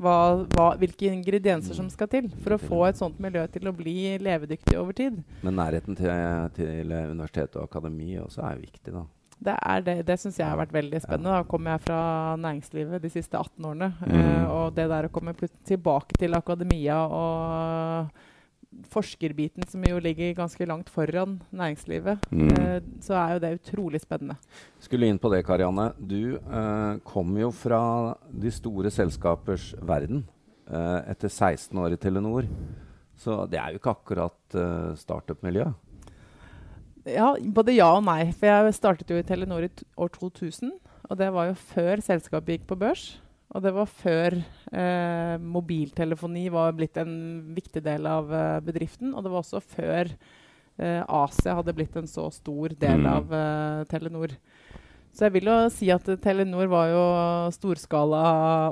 hva, 0.00 0.44
hva, 0.54 0.68
hvilke 0.80 1.10
ingredienser 1.12 1.76
som 1.76 1.90
skal 1.92 2.10
til 2.10 2.30
for 2.42 2.56
å 2.56 2.60
få 2.60 2.80
et 2.88 2.98
sånt 2.98 3.20
miljø 3.22 3.44
til 3.52 3.70
å 3.70 3.74
bli 3.76 4.16
levedyktig 4.22 4.78
over 4.80 4.96
tid. 4.96 5.20
Men 5.46 5.58
nærheten 5.60 5.98
til, 5.98 6.10
til 6.56 6.94
universitet 6.94 7.58
og 7.58 7.68
akademi 7.68 8.16
også 8.22 8.42
er 8.48 8.64
viktig, 8.64 8.94
da. 8.94 9.04
Det, 9.44 9.54
er 9.60 9.82
det, 9.84 9.94
det 10.08 10.16
syns 10.20 10.38
jeg 10.38 10.48
har 10.48 10.58
vært 10.58 10.74
veldig 10.74 11.00
spennende. 11.02 11.36
Da 11.36 11.48
kommer 11.48 11.74
jeg 11.74 11.84
fra 11.84 12.00
næringslivet 12.40 13.02
de 13.02 13.10
siste 13.12 13.36
18 13.38 13.66
årene. 13.70 13.90
Mm. 14.06 14.14
Uh, 14.14 14.44
og 14.54 14.76
det 14.76 14.86
der 14.92 15.08
å 15.08 15.12
komme 15.12 15.34
tilbake 15.68 16.16
til 16.20 16.38
akademia 16.38 17.00
og 17.04 18.22
forskerbiten, 18.90 19.66
som 19.70 19.84
jo 19.86 20.00
ligger 20.02 20.34
ganske 20.38 20.66
langt 20.68 20.90
foran 20.92 21.38
næringslivet, 21.54 22.26
mm. 22.30 22.50
uh, 22.52 22.78
så 23.04 23.16
er 23.20 23.34
jo 23.34 23.42
det 23.44 23.52
utrolig 23.60 24.00
spennende. 24.02 24.36
Skulle 24.82 25.08
inn 25.10 25.20
på 25.20 25.30
det, 25.32 25.44
Karianne. 25.46 25.90
Du 25.98 26.36
eh, 26.36 26.96
kom 27.06 27.32
jo 27.40 27.48
fra 27.54 27.80
de 28.28 28.50
store 28.52 28.92
selskapers 28.92 29.72
verden 29.82 30.26
etter 30.64 31.28
16 31.28 31.76
år 31.76 31.92
i 31.92 31.98
Telenor. 32.00 32.46
Så 33.20 33.42
det 33.48 33.58
er 33.60 33.72
jo 33.72 33.80
ikke 33.80 33.92
akkurat 33.92 34.56
startup-miljø? 34.96 35.66
Ja, 37.04 37.34
både 37.36 37.74
ja 37.76 37.90
og 37.98 38.04
nei. 38.06 38.30
For 38.32 38.48
jeg 38.48 38.76
startet 38.76 39.12
jo 39.12 39.18
i 39.20 39.26
Telenor 39.26 39.66
i 39.66 39.70
år 40.00 40.12
2000. 40.16 40.72
Og 41.10 41.20
det 41.20 41.28
var 41.34 41.50
jo 41.50 41.58
før 41.74 42.00
selskapet 42.04 42.58
gikk 42.58 42.68
på 42.70 42.78
børs. 42.80 43.04
Og 43.54 43.62
det 43.62 43.70
var 43.76 43.90
før 43.90 44.34
eh, 44.74 45.34
mobiltelefoni 45.38 46.48
var 46.50 46.74
blitt 46.74 46.98
en 46.98 47.14
viktig 47.54 47.84
del 47.84 48.08
av 48.10 48.32
eh, 48.34 48.60
bedriften. 48.66 49.12
Og 49.14 49.22
det 49.22 49.30
var 49.30 49.44
også 49.44 49.62
før 49.62 50.10
eh, 50.10 51.02
Asia 51.06 51.54
hadde 51.60 51.74
blitt 51.76 51.94
en 52.00 52.10
så 52.10 52.26
stor 52.34 52.74
del 52.74 53.04
mm. 53.04 53.10
av 53.12 53.36
eh, 53.38 53.84
Telenor. 53.92 54.34
Så 55.14 55.28
jeg 55.28 55.36
vil 55.36 55.46
jo 55.46 55.58
si 55.70 55.90
at 55.94 56.08
Telenor 56.24 56.66
var 56.72 56.88
jo 56.90 57.04
storskala 57.54 58.24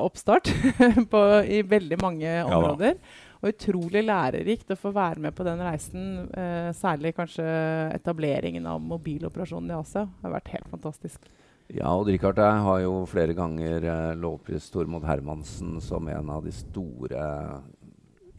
oppstart 0.02 0.50
på, 1.12 1.20
i 1.46 1.62
veldig 1.62 2.00
mange 2.02 2.40
områder. 2.42 2.98
Ja, 2.98 3.28
og 3.42 3.50
utrolig 3.50 4.04
lærerikt 4.06 4.70
å 4.70 4.78
få 4.78 4.92
være 4.94 5.22
med 5.22 5.34
på 5.34 5.46
den 5.46 5.62
reisen. 5.62 6.10
Eh, 6.30 6.70
særlig 6.78 7.14
kanskje 7.16 7.46
etableringen 7.94 8.66
av 8.70 8.82
mobiloperasjonen 8.82 9.70
i 9.70 9.78
Asia 9.78 10.04
har 10.22 10.34
vært 10.36 10.52
helt 10.54 10.68
fantastisk. 10.70 11.30
Ja, 11.70 11.92
og 11.94 12.08
Richard, 12.10 12.38
har 12.38 12.80
jo 12.82 13.04
flere 13.08 13.36
ganger 13.36 13.84
eh, 13.86 14.16
lovprist 14.18 14.72
Tormod 14.74 15.06
Hermansen 15.06 15.78
som 15.80 16.08
en 16.10 16.32
av 16.32 16.42
de 16.44 16.52
store 16.52 17.22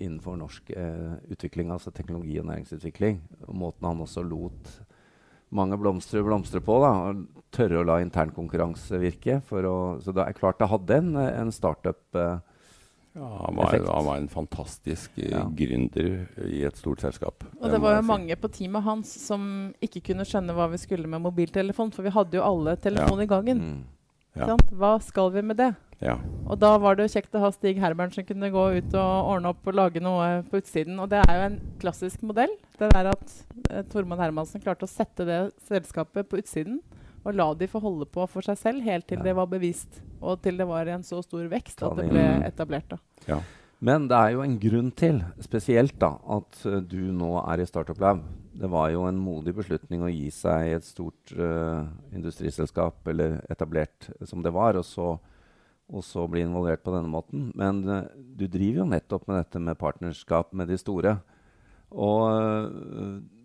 innenfor 0.01 0.35
norsk 0.37 0.73
eh, 0.75 1.13
utvikling, 1.31 1.71
altså 1.71 1.93
teknologi 1.95 2.39
og 2.41 2.49
næringsutvikling. 2.49 3.21
Og 3.47 3.55
måten 3.55 3.87
han 3.87 4.03
også 4.03 4.25
lot 4.27 4.73
mange 5.53 5.77
blomstre 5.77 6.23
blomstre 6.25 6.61
på. 6.65 6.79
da, 6.83 6.91
og 7.09 7.43
Tørre 7.53 7.81
å 7.81 7.85
la 7.85 7.99
internkonkurranse 8.01 8.99
virke. 9.01 9.39
Å, 9.39 9.75
så 10.01 10.15
det 10.15 10.25
er 10.25 10.37
klart 10.37 10.59
det 10.61 10.71
hadde 10.71 10.99
en, 10.99 11.15
en 11.21 11.53
startup. 11.53 12.03
Eh, 12.17 12.52
ja, 13.13 13.27
han 13.45 13.55
var, 13.55 13.75
han 13.95 14.05
var, 14.05 14.17
en 14.17 14.27
fantastisk 14.27 15.17
eh, 15.21 15.29
ja. 15.29 15.43
gründer 15.53 16.25
i 16.49 16.63
et 16.65 16.77
stort 16.79 17.03
selskap. 17.03 17.45
Og 17.59 17.69
det 17.69 17.79
var 17.83 17.99
jo 17.99 18.05
mange 18.07 18.37
på 18.41 18.49
teamet 18.49 18.85
hans 18.87 19.11
som 19.27 19.43
ikke 19.85 20.01
kunne 20.09 20.25
skjønne 20.25 20.55
hva 20.57 20.65
vi 20.71 20.81
skulle 20.81 21.09
med 21.09 21.21
mobiltelefon, 21.21 21.93
for 21.93 22.05
vi 22.05 22.13
hadde 22.15 22.39
jo 22.39 22.45
alle 22.47 22.73
telefon 22.81 23.21
ja. 23.21 23.27
i 23.27 23.29
gangen. 23.29 23.65
Mm. 23.67 23.81
Ja. 24.33 24.55
Hva 24.73 24.95
skal 25.05 25.29
vi 25.35 25.43
med 25.45 25.61
det? 25.61 25.73
Og 26.49 26.57
da 26.59 26.73
var 26.81 26.97
det 26.97 27.05
jo 27.05 27.13
kjekt 27.13 27.35
å 27.37 27.43
ha 27.45 27.51
Stig 27.53 27.77
Herbern 27.79 28.11
som 28.11 28.25
kunne 28.27 28.49
gå 28.51 28.63
ut 28.79 28.95
og 28.97 29.29
ordne 29.29 29.53
opp 29.53 29.69
og 29.69 29.77
lage 29.77 30.01
noe 30.03 30.41
på 30.49 30.59
utsiden. 30.59 30.97
Og 30.99 31.11
det 31.13 31.21
er 31.21 31.37
jo 31.37 31.45
en 31.51 31.59
klassisk 31.83 32.25
modell. 32.25 32.51
Det 32.79 32.89
er 32.97 33.11
at 33.13 33.37
eh, 33.69 33.85
Tormod 33.93 34.19
Hermansen 34.19 34.63
klarte 34.63 34.87
å 34.87 34.91
sette 34.91 35.27
det 35.29 35.39
selskapet 35.69 36.27
på 36.29 36.41
utsiden 36.41 36.81
og 37.23 37.35
la 37.39 37.49
de 37.55 37.69
få 37.71 37.81
holde 37.83 38.07
på 38.11 38.25
for 38.29 38.45
seg 38.45 38.59
selv 38.59 38.85
helt 38.85 39.07
til 39.09 39.21
ja. 39.21 39.29
det 39.29 39.35
var 39.37 39.49
bevist, 39.51 40.01
og 40.19 40.41
til 40.43 40.59
det 40.59 40.67
var 40.67 40.89
en 40.91 41.05
så 41.07 41.21
stor 41.23 41.47
vekst 41.51 41.83
at 41.85 41.99
det 41.99 42.09
ble 42.11 42.23
etablert. 42.47 42.97
Ja. 43.29 43.39
Men 43.83 44.07
det 44.07 44.15
er 44.15 44.31
jo 44.31 44.43
en 44.45 44.55
grunn 44.61 44.93
til, 44.95 45.19
spesielt 45.43 45.97
da, 45.99 46.13
at 46.37 46.61
uh, 46.63 46.79
du 46.79 47.11
nå 47.11 47.35
er 47.41 47.59
i 47.59 47.67
Startup 47.67 47.99
Lab. 47.99 48.21
Det 48.53 48.69
var 48.71 48.91
jo 48.93 49.03
en 49.09 49.19
modig 49.19 49.55
beslutning 49.57 50.05
å 50.05 50.11
gi 50.11 50.29
seg 50.31 50.77
et 50.77 50.87
stort 50.87 51.33
uh, 51.35 51.83
industriselskap, 52.15 53.01
eller 53.11 53.41
etablert 53.51 54.07
som 54.29 54.43
det 54.45 54.53
var, 54.55 54.79
og 54.79 54.87
så, 54.87 55.09
og 55.91 56.05
så 56.07 56.23
bli 56.31 56.45
involvert 56.45 56.83
på 56.85 56.95
denne 56.95 57.11
måten. 57.11 57.49
Men 57.59 57.83
uh, 57.89 58.05
du 58.13 58.45
driver 58.47 58.85
jo 58.85 58.89
nettopp 58.93 59.27
med 59.27 59.41
dette 59.41 59.63
med 59.67 59.79
partnerskap 59.81 60.55
med 60.55 60.71
de 60.71 60.79
store. 60.79 61.17
Og 61.91 62.23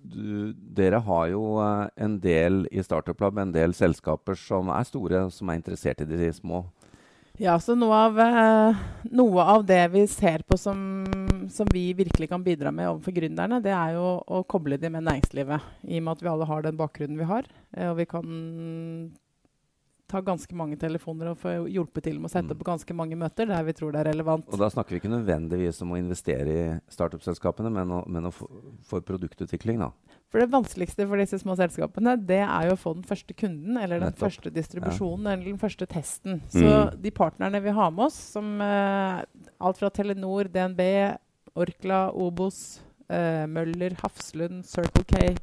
du, 0.09 0.55
dere 0.77 1.01
har 1.05 1.29
jo 1.33 1.43
uh, 1.61 1.87
en 1.97 2.19
del 2.23 2.65
i 2.73 2.83
Startup 2.85 3.21
Lab, 3.21 3.39
en 3.39 3.55
del 3.55 3.77
selskaper 3.77 4.39
som 4.39 4.73
er 4.75 4.89
store, 4.89 5.27
som 5.35 5.51
er 5.51 5.61
interessert 5.61 6.05
i 6.05 6.09
de 6.11 6.33
små. 6.35 6.65
Ja, 7.39 7.55
så 7.63 7.77
noe 7.79 7.95
av, 8.09 8.19
uh, 8.19 8.87
noe 9.15 9.45
av 9.57 9.67
det 9.67 9.85
vi 9.95 10.07
ser 10.11 10.43
på 10.49 10.59
som 10.59 10.81
som 11.51 11.67
vi 11.73 11.93
virkelig 11.93 12.29
kan 12.29 12.43
bidra 12.43 12.71
med 12.71 12.89
overfor 12.89 13.15
gründerne, 13.17 13.61
det 13.63 13.73
er 13.75 13.97
jo 13.97 14.19
å 14.27 14.43
koble 14.49 14.79
dem 14.81 14.97
med 14.97 15.07
næringslivet. 15.09 15.65
I 15.89 16.01
og 16.01 16.05
med 16.05 16.17
at 16.17 16.25
vi 16.25 16.31
alle 16.33 16.49
har 16.49 16.65
den 16.65 16.79
bakgrunnen 16.79 17.19
vi 17.19 17.29
har. 17.29 17.49
Eh, 17.77 17.89
og 17.91 17.99
vi 18.01 18.07
kan 18.09 18.27
ta 20.09 20.21
ganske 20.25 20.55
mange 20.57 20.77
telefoner 20.81 21.31
og 21.31 21.39
få 21.39 21.53
hjulpet 21.69 22.03
til 22.09 22.17
med 22.19 22.31
å 22.31 22.33
sette 22.33 22.49
Mm. 22.49 22.57
opp 22.57 22.65
ganske 22.65 22.95
mange 22.97 23.17
møter 23.21 23.47
der 23.47 23.63
vi 23.67 23.73
tror 23.77 23.93
det 23.93 24.01
er 24.01 24.09
relevant. 24.13 24.47
Og 24.49 24.59
da 24.59 24.69
snakker 24.73 24.97
vi 24.97 25.01
ikke 25.03 25.13
nødvendigvis 25.13 25.83
om 25.85 25.93
å 25.93 25.99
investere 26.01 26.49
i 26.49 26.81
startup-selskapene, 26.91 27.71
men, 27.71 27.89
å, 27.93 28.03
men 28.09 28.25
å 28.25 28.33
få, 28.33 28.49
for 28.89 29.01
produktutvikling, 29.05 29.79
da. 29.85 29.91
For 30.33 30.41
det 30.41 30.51
vanskeligste 30.53 31.07
for 31.09 31.17
disse 31.21 31.39
små 31.41 31.55
selskapene, 31.57 32.17
det 32.27 32.41
er 32.45 32.67
jo 32.69 32.75
å 32.77 32.81
få 32.81 32.95
den 32.97 33.05
første 33.05 33.33
kunden, 33.37 33.77
eller 33.81 33.99
den 34.01 34.09
Nettopp. 34.11 34.27
første 34.29 34.51
distribusjonen, 34.53 35.27
eller 35.33 35.45
den 35.45 35.59
første 35.61 35.87
testen. 35.87 36.41
Så 36.49 36.65
Mm. 36.93 37.03
de 37.03 37.11
partnerne 37.11 37.63
vi 37.63 37.71
har 37.71 37.91
med 37.91 38.07
oss, 38.07 38.15
som 38.33 38.61
uh, 38.61 39.23
alt 39.61 39.79
fra 39.79 39.91
Telenor, 39.91 40.45
DNB, 40.53 41.17
Orkla, 41.57 42.13
Obos, 42.15 42.81
uh, 43.11 43.47
Møller, 43.47 43.91
Hafslund, 44.03 44.65
Circle 44.65 45.05
K, 45.05 45.35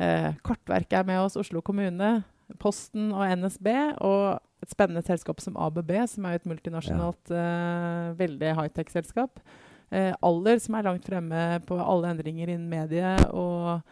uh, 0.00 0.32
Kartverket 0.44 1.00
er 1.00 1.04
med 1.04 1.20
oss, 1.24 1.36
Oslo 1.36 1.60
kommune, 1.62 2.24
Posten 2.62 3.10
og 3.10 3.26
NSB, 3.40 3.68
og 4.06 4.38
et 4.62 4.72
spennende 4.72 5.02
selskap 5.04 5.40
som 5.42 5.56
ABB, 5.58 5.92
som 6.10 6.26
er 6.26 6.38
et 6.38 6.48
multinasjonalt, 6.48 7.30
eh, 7.34 8.12
veldig 8.18 8.52
high-tech-selskap. 8.60 9.42
Uh, 9.86 10.10
Aller, 10.26 10.58
som 10.58 10.74
er 10.74 10.82
langt 10.82 11.04
fremme 11.06 11.42
på 11.62 11.76
alle 11.78 12.08
endringer 12.10 12.50
innen 12.50 12.66
medie 12.66 13.12
og, 13.30 13.84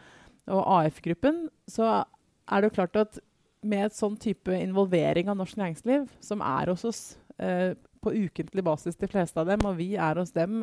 og 0.50 0.62
AF-gruppen, 0.80 1.44
så 1.70 2.02
er 2.50 2.60
det 2.60 2.66
jo 2.66 2.74
klart 2.80 2.98
at 2.98 3.20
med 3.62 3.86
et 3.86 3.94
sånn 3.94 4.16
type 4.18 4.50
involvering 4.58 5.30
av 5.30 5.38
norsk 5.38 5.60
næringsliv, 5.60 6.08
som 6.18 6.42
er 6.42 6.72
hos 6.72 6.82
oss 6.90 7.02
uh, 7.38 7.78
på 8.02 8.10
ukentlig 8.26 8.66
basis, 8.66 8.98
de 8.98 9.06
fleste 9.08 9.38
av 9.38 9.46
dem, 9.52 9.62
og 9.70 9.78
vi 9.78 9.94
er 9.94 10.18
hos 10.18 10.34
dem, 10.34 10.58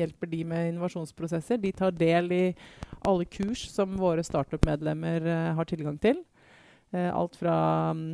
hjelper 0.00 0.26
de 0.32 0.40
med 0.50 0.72
innovasjonsprosesser. 0.72 1.60
De 1.62 1.70
tar 1.78 1.92
del 1.94 2.32
i 2.34 2.42
alle 3.06 3.28
kurs 3.30 3.68
som 3.70 3.92
våre 4.00 4.24
startup-medlemmer 4.26 5.28
har 5.54 5.68
tilgang 5.70 6.00
til. 6.02 6.24
Eh, 6.92 7.08
alt 7.16 7.36
fra 7.40 7.54
mm, 7.96 8.08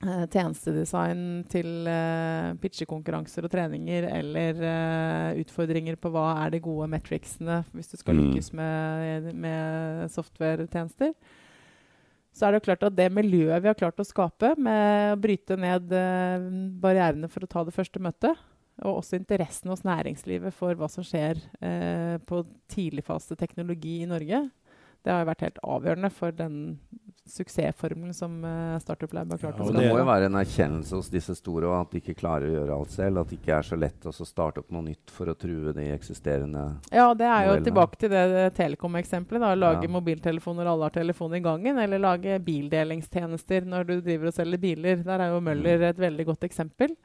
eh, 0.00 0.22
tjenestedesign 0.32 1.24
til 1.52 1.88
eh, 1.90 2.54
pitchekonkurranser 2.62 3.44
og 3.44 3.52
treninger, 3.52 4.06
eller 4.20 4.62
eh, 4.64 5.40
utfordringer 5.42 5.98
på 6.00 6.12
hva 6.14 6.30
er 6.46 6.54
de 6.56 6.62
gode 6.64 6.88
metricsene 6.94 7.62
hvis 7.74 7.92
du 7.92 7.98
skal 8.00 8.16
Mm. 8.16 8.22
lykkes 8.24 8.52
med, 8.56 9.34
med 9.34 10.08
software-tjenester. 10.14 11.12
Så 12.32 12.46
er 12.46 12.52
det 12.54 12.60
jo 12.60 12.66
klart 12.68 12.84
at 12.86 12.94
det 12.96 13.08
miljøet 13.12 13.62
vi 13.64 13.68
har 13.68 13.74
klart 13.74 13.98
å 13.98 14.06
skape, 14.06 14.52
med 14.56 15.16
å 15.16 15.20
bryte 15.20 15.56
ned 15.58 15.92
eh, 15.92 16.48
barrierene 16.80 17.28
for 17.28 17.44
å 17.44 17.50
ta 17.50 17.64
det 17.66 17.74
første 17.74 18.00
møtet, 18.00 18.38
og 18.86 19.00
også 19.00 19.18
interessen 19.18 19.72
hos 19.72 19.82
næringslivet 19.82 20.54
for 20.54 20.78
hva 20.78 20.86
som 20.88 21.02
skjer 21.02 21.40
eh, 21.60 22.16
på 22.22 22.44
tidligfase 22.70 23.34
teknologi 23.36 23.96
i 24.04 24.06
Norge, 24.08 24.44
det 25.02 25.10
har 25.12 25.24
jo 25.24 25.28
vært 25.32 25.42
helt 25.48 25.58
avgjørende 25.66 26.10
for 26.14 26.30
den 26.34 26.78
suksessformelen 27.28 28.14
som 28.14 28.38
uh, 28.44 28.78
Startup 28.80 29.12
Lab 29.12 29.30
har 29.32 29.38
klart 29.38 29.56
Ja, 29.58 29.62
å 29.64 29.68
skape. 29.68 29.82
det 29.82 29.90
må 29.92 29.98
jo 30.00 30.04
være 30.08 30.26
en 30.30 30.38
erkjennelse 30.40 30.96
hos 30.96 31.08
disse 31.12 31.34
store 31.38 31.70
at 31.80 31.90
de 31.92 32.00
ikke 32.00 32.16
klarer 32.18 32.48
å 32.48 32.54
gjøre 32.58 32.76
alt 32.78 32.90
selv. 32.94 33.18
At 33.22 33.28
det 33.32 33.38
ikke 33.40 33.56
er 33.58 33.62
så 33.68 33.78
lett 33.78 34.08
å 34.08 34.12
starte 34.12 34.60
opp 34.64 34.70
noe 34.74 34.82
nytt 34.88 35.10
for 35.14 35.26
å 35.30 35.36
true 35.38 35.72
de 35.76 35.86
eksisterende 35.94 36.64
Ja, 36.92 37.12
det 37.14 37.26
er 37.28 37.44
jo 37.46 37.52
modellene. 37.54 37.64
tilbake 37.68 37.96
til 37.98 38.10
det 38.10 38.54
Telekom-eksempelet. 38.58 39.40
da, 39.40 39.54
Lage 39.54 39.84
Ja. 39.88 39.88
mobiltelefoner 39.88 40.64
når 40.64 40.72
alle 40.72 40.84
har 40.84 40.90
telefon 40.90 41.34
i 41.34 41.40
gangen, 41.40 41.78
eller 41.78 41.98
lage 41.98 42.38
bildelingstjenester 42.44 43.64
når 43.68 43.86
du 43.86 44.00
driver 44.00 44.26
og 44.30 44.34
selger 44.34 44.58
biler. 44.60 45.02
Der 45.04 45.20
er 45.20 45.32
jo 45.34 45.40
Møller 45.40 45.82
et 45.90 45.96
veldig 45.98 46.26
godt 46.26 46.44
eksempel. 46.48 46.96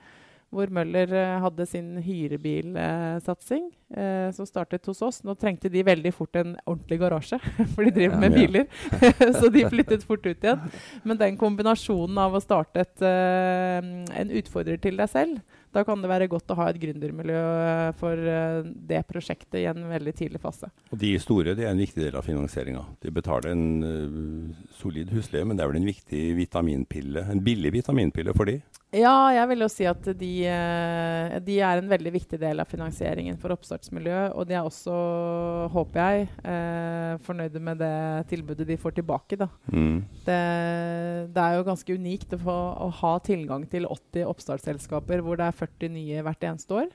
Hvor 0.54 0.70
Møller 0.74 1.14
eh, 1.18 1.38
hadde 1.44 1.66
sin 1.70 1.96
hyrebilsatsing, 2.04 3.66
eh, 3.98 4.28
som 4.36 4.48
startet 4.50 4.86
hos 4.90 5.02
oss. 5.06 5.22
Nå 5.26 5.36
trengte 5.40 5.72
de 5.74 5.84
veldig 5.86 6.14
fort 6.16 6.38
en 6.40 6.56
ordentlig 6.64 7.00
garasje, 7.02 7.40
for 7.74 7.88
de 7.88 7.96
driver 7.96 8.22
med 8.22 8.38
biler. 8.38 8.70
så 9.40 9.50
de 9.54 9.66
flyttet 9.70 10.06
fort 10.08 10.26
ut 10.26 10.38
igjen. 10.38 10.62
Men 11.04 11.20
den 11.22 11.40
kombinasjonen 11.42 12.22
av 12.22 12.38
å 12.38 12.44
starte 12.44 12.86
et, 12.86 12.96
eh, 13.02 13.92
en 14.22 14.38
utfordrer 14.44 14.82
til 14.84 15.02
deg 15.02 15.12
selv, 15.12 15.60
da 15.74 15.82
kan 15.86 16.04
det 16.04 16.10
være 16.10 16.30
godt 16.30 16.52
å 16.54 16.58
ha 16.60 16.68
et 16.70 16.78
gründermiljø 16.82 17.40
eh, 17.42 17.88
for 17.98 18.30
eh, 18.30 18.60
det 18.90 19.02
prosjektet 19.10 19.58
i 19.64 19.66
en 19.72 19.88
veldig 19.90 20.14
tidlig 20.20 20.42
fase. 20.44 20.70
Og 20.94 21.02
de 21.02 21.16
store 21.22 21.56
det 21.58 21.66
er 21.66 21.74
en 21.74 21.82
viktig 21.82 22.04
del 22.04 22.18
av 22.20 22.28
finansieringa. 22.28 22.84
De 23.02 23.14
betaler 23.14 23.54
en 23.54 23.66
uh, 23.82 24.68
solid 24.78 25.10
husleie, 25.16 25.46
men 25.48 25.58
det 25.58 25.66
er 25.66 25.72
vel 25.72 25.82
en 25.82 25.90
viktig 25.90 26.24
vitaminpille, 26.38 27.26
en 27.34 27.42
billig 27.44 27.74
vitaminpille 27.80 28.36
for 28.38 28.52
de. 28.52 28.60
Ja, 28.94 29.34
jeg 29.34 29.50
vil 29.50 29.64
jo 29.66 29.70
si 29.72 29.86
at 29.90 30.06
de, 30.20 30.32
eh, 30.46 31.36
de 31.42 31.56
er 31.66 31.80
en 31.82 31.90
veldig 31.90 32.12
viktig 32.14 32.38
del 32.42 32.62
av 32.62 32.70
finansieringen 32.70 33.40
for 33.42 33.56
oppstartsmiljøet. 33.56 34.36
Og 34.38 34.46
de 34.50 34.58
er 34.60 34.68
også, 34.68 34.94
håper 35.74 36.00
jeg, 36.00 36.28
eh, 36.46 37.18
fornøyde 37.26 37.60
med 37.60 37.82
det 37.82 38.28
tilbudet 38.30 38.68
de 38.70 38.78
får 38.78 38.94
tilbake. 39.00 39.40
Mm. 39.74 40.04
Det, 40.28 40.42
det 41.34 41.42
er 41.42 41.58
jo 41.58 41.66
ganske 41.66 41.98
unikt 41.98 42.36
å, 42.38 42.42
få, 42.46 42.58
å 42.86 42.90
ha 43.02 43.14
tilgang 43.26 43.66
til 43.70 43.90
80 43.90 44.30
oppstartsselskaper 44.30 45.26
hvor 45.26 45.42
det 45.42 45.50
er 45.50 45.58
40 45.58 45.96
nye 45.98 46.26
hvert 46.28 46.46
eneste 46.52 46.84
år. 46.84 46.94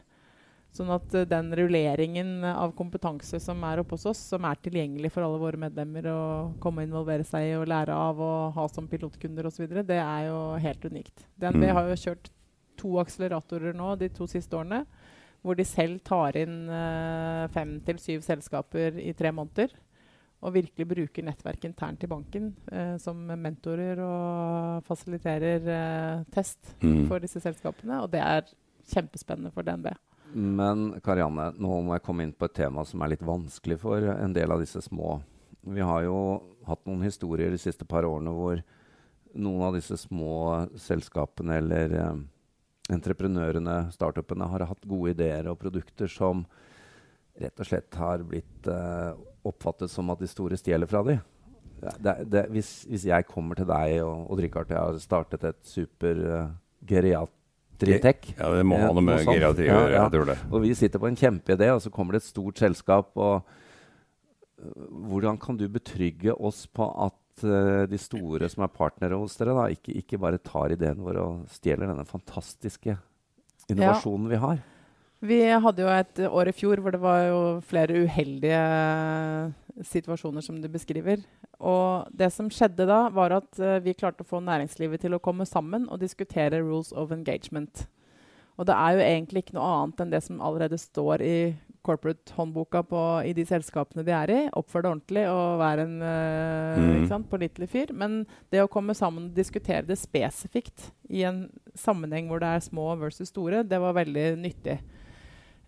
Sånn 0.77 0.91
at 0.93 1.15
eh, 1.17 1.25
den 1.29 1.49
rulleringen 1.57 2.45
av 2.45 2.75
kompetanse 2.77 3.41
som 3.41 3.63
er 3.65 3.81
oppe 3.81 3.97
hos 3.97 4.07
oss, 4.11 4.21
som 4.35 4.45
er 4.45 4.59
tilgjengelig 4.63 5.11
for 5.15 5.25
alle 5.25 5.41
våre 5.41 5.57
medlemmer 5.61 6.07
å 6.13 6.19
komme 6.61 6.83
og 6.85 6.91
involvere 6.91 7.25
seg 7.27 7.49
i 7.49 7.55
og 7.59 7.67
lære 7.71 7.95
av 7.97 8.21
og 8.21 8.53
ha 8.59 8.67
som 8.69 8.89
pilotkunder 8.91 9.49
osv., 9.49 9.67
det 9.89 9.97
er 9.99 10.27
jo 10.29 10.41
helt 10.63 10.85
unikt. 10.85 11.25
DNB 11.41 11.65
Mm. 11.65 11.75
har 11.75 11.89
jo 11.89 11.97
kjørt 12.05 12.31
to 12.79 12.93
akseleratorer 13.01 13.75
nå 13.75 13.97
de 13.99 14.09
to 14.15 14.27
siste 14.31 14.55
årene, 14.55 14.85
hvor 15.43 15.57
de 15.57 15.65
selv 15.65 16.01
tar 16.05 16.37
inn 16.37 16.69
eh, 16.69 17.49
fem 17.55 17.81
til 17.87 17.99
syv 17.99 18.21
selskaper 18.27 18.99
i 19.01 19.13
tre 19.15 19.31
måneder. 19.33 19.71
Og 20.43 20.53
virkelig 20.55 20.87
bruker 20.87 21.25
nettverket 21.27 21.65
internt 21.73 22.05
i 22.05 22.07
banken 22.07 22.53
eh, 22.71 22.97
som 23.03 23.17
mentorer 23.27 23.99
og 23.99 24.85
fasiliterer 24.87 25.65
eh, 25.67 26.25
test 26.31 26.77
Mm. 26.83 27.09
for 27.09 27.19
disse 27.19 27.41
selskapene. 27.43 28.03
Og 28.05 28.11
det 28.13 28.21
er 28.23 28.45
kjempespennende 28.93 29.51
for 29.51 29.63
DNB. 29.67 29.89
Men 30.33 31.01
Karianne, 31.05 31.53
nå 31.57 31.81
må 31.85 31.97
jeg 31.97 32.05
komme 32.05 32.27
inn 32.27 32.35
på 32.37 32.49
et 32.49 32.57
tema 32.59 32.85
som 32.87 33.03
er 33.03 33.15
litt 33.15 33.25
vanskelig 33.25 33.79
for 33.81 34.05
en 34.13 34.35
del 34.37 34.53
av 34.53 34.61
disse 34.63 34.83
små. 34.85 35.19
Vi 35.69 35.85
har 35.85 36.05
jo 36.05 36.19
hatt 36.69 36.85
noen 36.89 37.07
historier 37.07 37.53
de 37.53 37.61
siste 37.61 37.87
par 37.89 38.07
årene 38.09 38.33
hvor 38.37 38.61
noen 39.39 39.65
av 39.69 39.77
disse 39.77 39.97
små 40.01 40.67
selskapene 40.81 41.59
eller 41.61 41.95
eh, 41.97 42.21
entreprenørene, 42.93 43.89
startupene, 43.93 44.49
har 44.53 44.67
hatt 44.69 44.89
gode 44.89 45.15
ideer 45.17 45.49
og 45.51 45.59
produkter 45.61 46.11
som 46.13 46.45
rett 47.39 47.61
og 47.61 47.69
slett 47.69 47.99
har 48.01 48.25
blitt 48.27 48.69
eh, 48.69 49.11
oppfattet 49.49 49.93
som 49.93 50.11
at 50.13 50.23
de 50.23 50.31
store 50.31 50.59
stjeler 50.59 50.91
fra 50.91 51.05
dem. 51.07 51.21
Det, 51.79 52.15
det, 52.27 52.49
hvis, 52.51 52.83
hvis 52.91 53.05
jeg 53.07 53.27
kommer 53.29 53.59
til 53.59 53.69
deg 53.69 54.01
og, 54.03 54.25
og 54.33 54.41
Richard, 54.43 54.73
jeg 54.73 54.81
har 54.81 54.97
startet 54.99 55.45
et 55.47 55.61
super 55.63 56.23
uh, 56.27 56.49
geriatritech 57.79 58.35
Ja, 58.39 58.51
det 58.55 58.65
må 58.67 58.79
Ja, 58.79 58.87
ha 58.89 58.93
noe 58.93 59.05
med 59.07 59.25
geriatri 59.27 59.69
å 59.69 59.71
gjøre. 59.73 59.93
ja. 59.93 60.03
Jeg 60.03 60.13
tror 60.13 60.27
det. 60.33 60.37
og 60.51 60.63
vi 60.63 60.75
sitter 60.75 60.99
på 61.03 61.09
en 61.09 61.17
kjempeidé, 61.17 61.71
og 61.75 61.81
så 61.83 61.91
kommer 61.95 62.13
det 62.13 62.23
et 62.23 62.29
stort 62.31 62.59
selskap. 62.59 63.11
og 63.17 63.43
øh, 64.63 64.89
Hvordan 65.09 65.39
kan 65.39 65.57
du 65.57 65.69
betrygge 65.69 66.35
oss 66.35 66.67
på 66.67 66.89
at 67.07 67.45
uh, 67.45 67.87
de 67.87 67.99
store 67.99 68.49
som 68.51 68.65
er 68.65 68.69
partnere 68.75 69.19
hos 69.19 69.37
dere, 69.39 69.55
da, 69.55 69.69
ikke, 69.71 69.95
ikke 70.03 70.19
bare 70.19 70.39
tar 70.43 70.75
ideen 70.75 70.99
vår 71.05 71.21
og 71.23 71.47
stjeler 71.49 71.87
denne 71.87 72.05
fantastiske 72.09 72.97
innovasjonen 73.71 74.29
vi 74.29 74.37
har? 74.43 74.59
Vi 75.21 75.39
hadde 75.51 75.83
jo 75.83 75.89
et 75.91 76.21
år 76.31 76.49
i 76.49 76.55
fjor 76.55 76.79
hvor 76.79 76.95
det 76.95 77.01
var 77.03 77.25
jo 77.27 77.39
flere 77.67 78.05
uheldige 78.07 78.61
situasjoner 79.85 80.45
som 80.45 80.59
du 80.63 80.69
beskriver. 80.73 81.23
Og 81.59 82.09
det 82.15 82.31
som 82.35 82.51
skjedde 82.53 82.87
da, 82.89 83.05
var 83.15 83.37
at 83.39 83.61
uh, 83.63 83.79
vi 83.85 83.97
klarte 83.99 84.25
å 84.25 84.29
få 84.29 84.43
næringslivet 84.45 85.05
til 85.05 85.17
å 85.17 85.23
komme 85.23 85.47
sammen 85.49 85.89
og 85.89 86.03
diskutere 86.03 86.63
rules 86.63 86.93
of 86.93 87.15
engagement. 87.15 87.87
Og 88.59 88.67
det 88.67 88.75
er 88.75 88.97
jo 88.97 89.03
egentlig 89.07 89.45
ikke 89.45 89.55
noe 89.55 89.71
annet 89.71 90.01
enn 90.03 90.13
det 90.13 90.23
som 90.27 90.41
allerede 90.43 90.79
står 90.83 91.23
i 91.23 91.39
corporate-håndboka 91.87 92.83
i 93.25 93.33
de 93.37 93.45
selskapene 93.47 94.03
de 94.05 94.13
er 94.13 94.33
i. 94.35 94.41
Oppfør 94.59 94.85
deg 94.85 94.91
ordentlig 94.91 95.25
og 95.31 95.59
vær 95.63 95.85
en 95.85 95.97
uh, 96.03 97.09
Mm. 97.09 97.25
pålitelig 97.31 97.69
fyr. 97.71 97.93
Men 97.95 98.27
det 98.51 98.63
å 98.63 98.71
komme 98.71 98.95
sammen 98.95 99.31
og 99.31 99.35
diskutere 99.37 99.87
det 99.87 99.99
spesifikt 99.99 100.91
i 101.09 101.23
en 101.23 101.49
sammenheng 101.75 102.29
hvor 102.29 102.43
det 102.43 102.49
er 102.49 102.67
små 102.67 102.91
versus 102.99 103.31
store, 103.31 103.63
det 103.63 103.79
var 103.81 103.95
veldig 103.95 104.37
nyttig. 104.43 104.79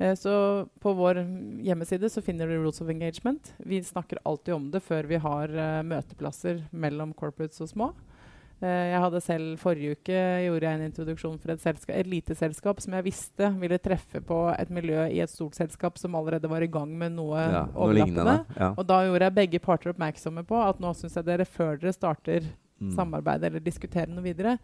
Eh, 0.00 0.14
Så 0.16 0.33
på 0.80 0.92
vår 0.97 1.21
hjemmeside 1.62 2.09
så 2.11 2.23
finner 2.25 2.49
du 2.49 2.57
Rules 2.59 2.80
of 2.80 2.88
Engagement. 2.88 3.52
Vi 3.59 3.83
snakker 3.85 4.19
alltid 4.25 4.54
om 4.54 4.71
det 4.73 4.80
før 4.83 5.07
vi 5.11 5.19
har 5.21 5.52
eh, 5.52 5.83
møteplasser 5.85 6.62
mellom 6.73 7.12
corporates 7.14 7.61
og 7.61 7.69
små. 7.69 7.90
Eh, 8.62 8.90
jeg 8.92 9.00
hadde 9.00 9.21
selv 9.25 9.59
Forrige 9.61 9.95
uke 9.99 10.16
gjorde 10.45 10.66
jeg 10.69 10.78
en 10.78 10.87
introduksjon 10.88 11.38
for 11.40 11.52
et, 11.54 11.61
selskap, 11.62 11.95
et 11.97 12.09
lite 12.09 12.35
selskap 12.37 12.80
som 12.85 12.97
jeg 12.97 13.07
visste 13.07 13.49
ville 13.61 13.78
treffe 13.80 14.21
på 14.25 14.40
et 14.52 14.73
miljø 14.73 15.04
i 15.09 15.21
et 15.25 15.33
stort 15.33 15.57
selskap 15.57 15.97
som 16.00 16.16
allerede 16.19 16.49
var 16.49 16.64
i 16.64 16.69
gang 16.73 16.92
med 17.00 17.12
noe 17.16 17.40
Ja, 17.40 17.62
overlappende. 17.75 18.38
Ja. 18.57 18.73
Og 18.76 18.85
da 18.88 19.02
gjorde 19.07 19.28
jeg 19.30 19.37
begge 19.38 19.62
parter 19.64 19.92
oppmerksomme 19.95 20.45
på 20.49 20.61
at 20.61 20.80
nå 20.80 20.92
syns 20.97 21.16
jeg 21.16 21.25
dere, 21.28 21.45
før 21.49 21.76
dere 21.80 21.92
starter 21.97 22.50
Mm. 22.80 22.95
samarbeidet 22.97 23.45
eller 23.50 23.61
diskuterer 23.61 24.09
noe 24.09 24.25
videre, 24.25 24.54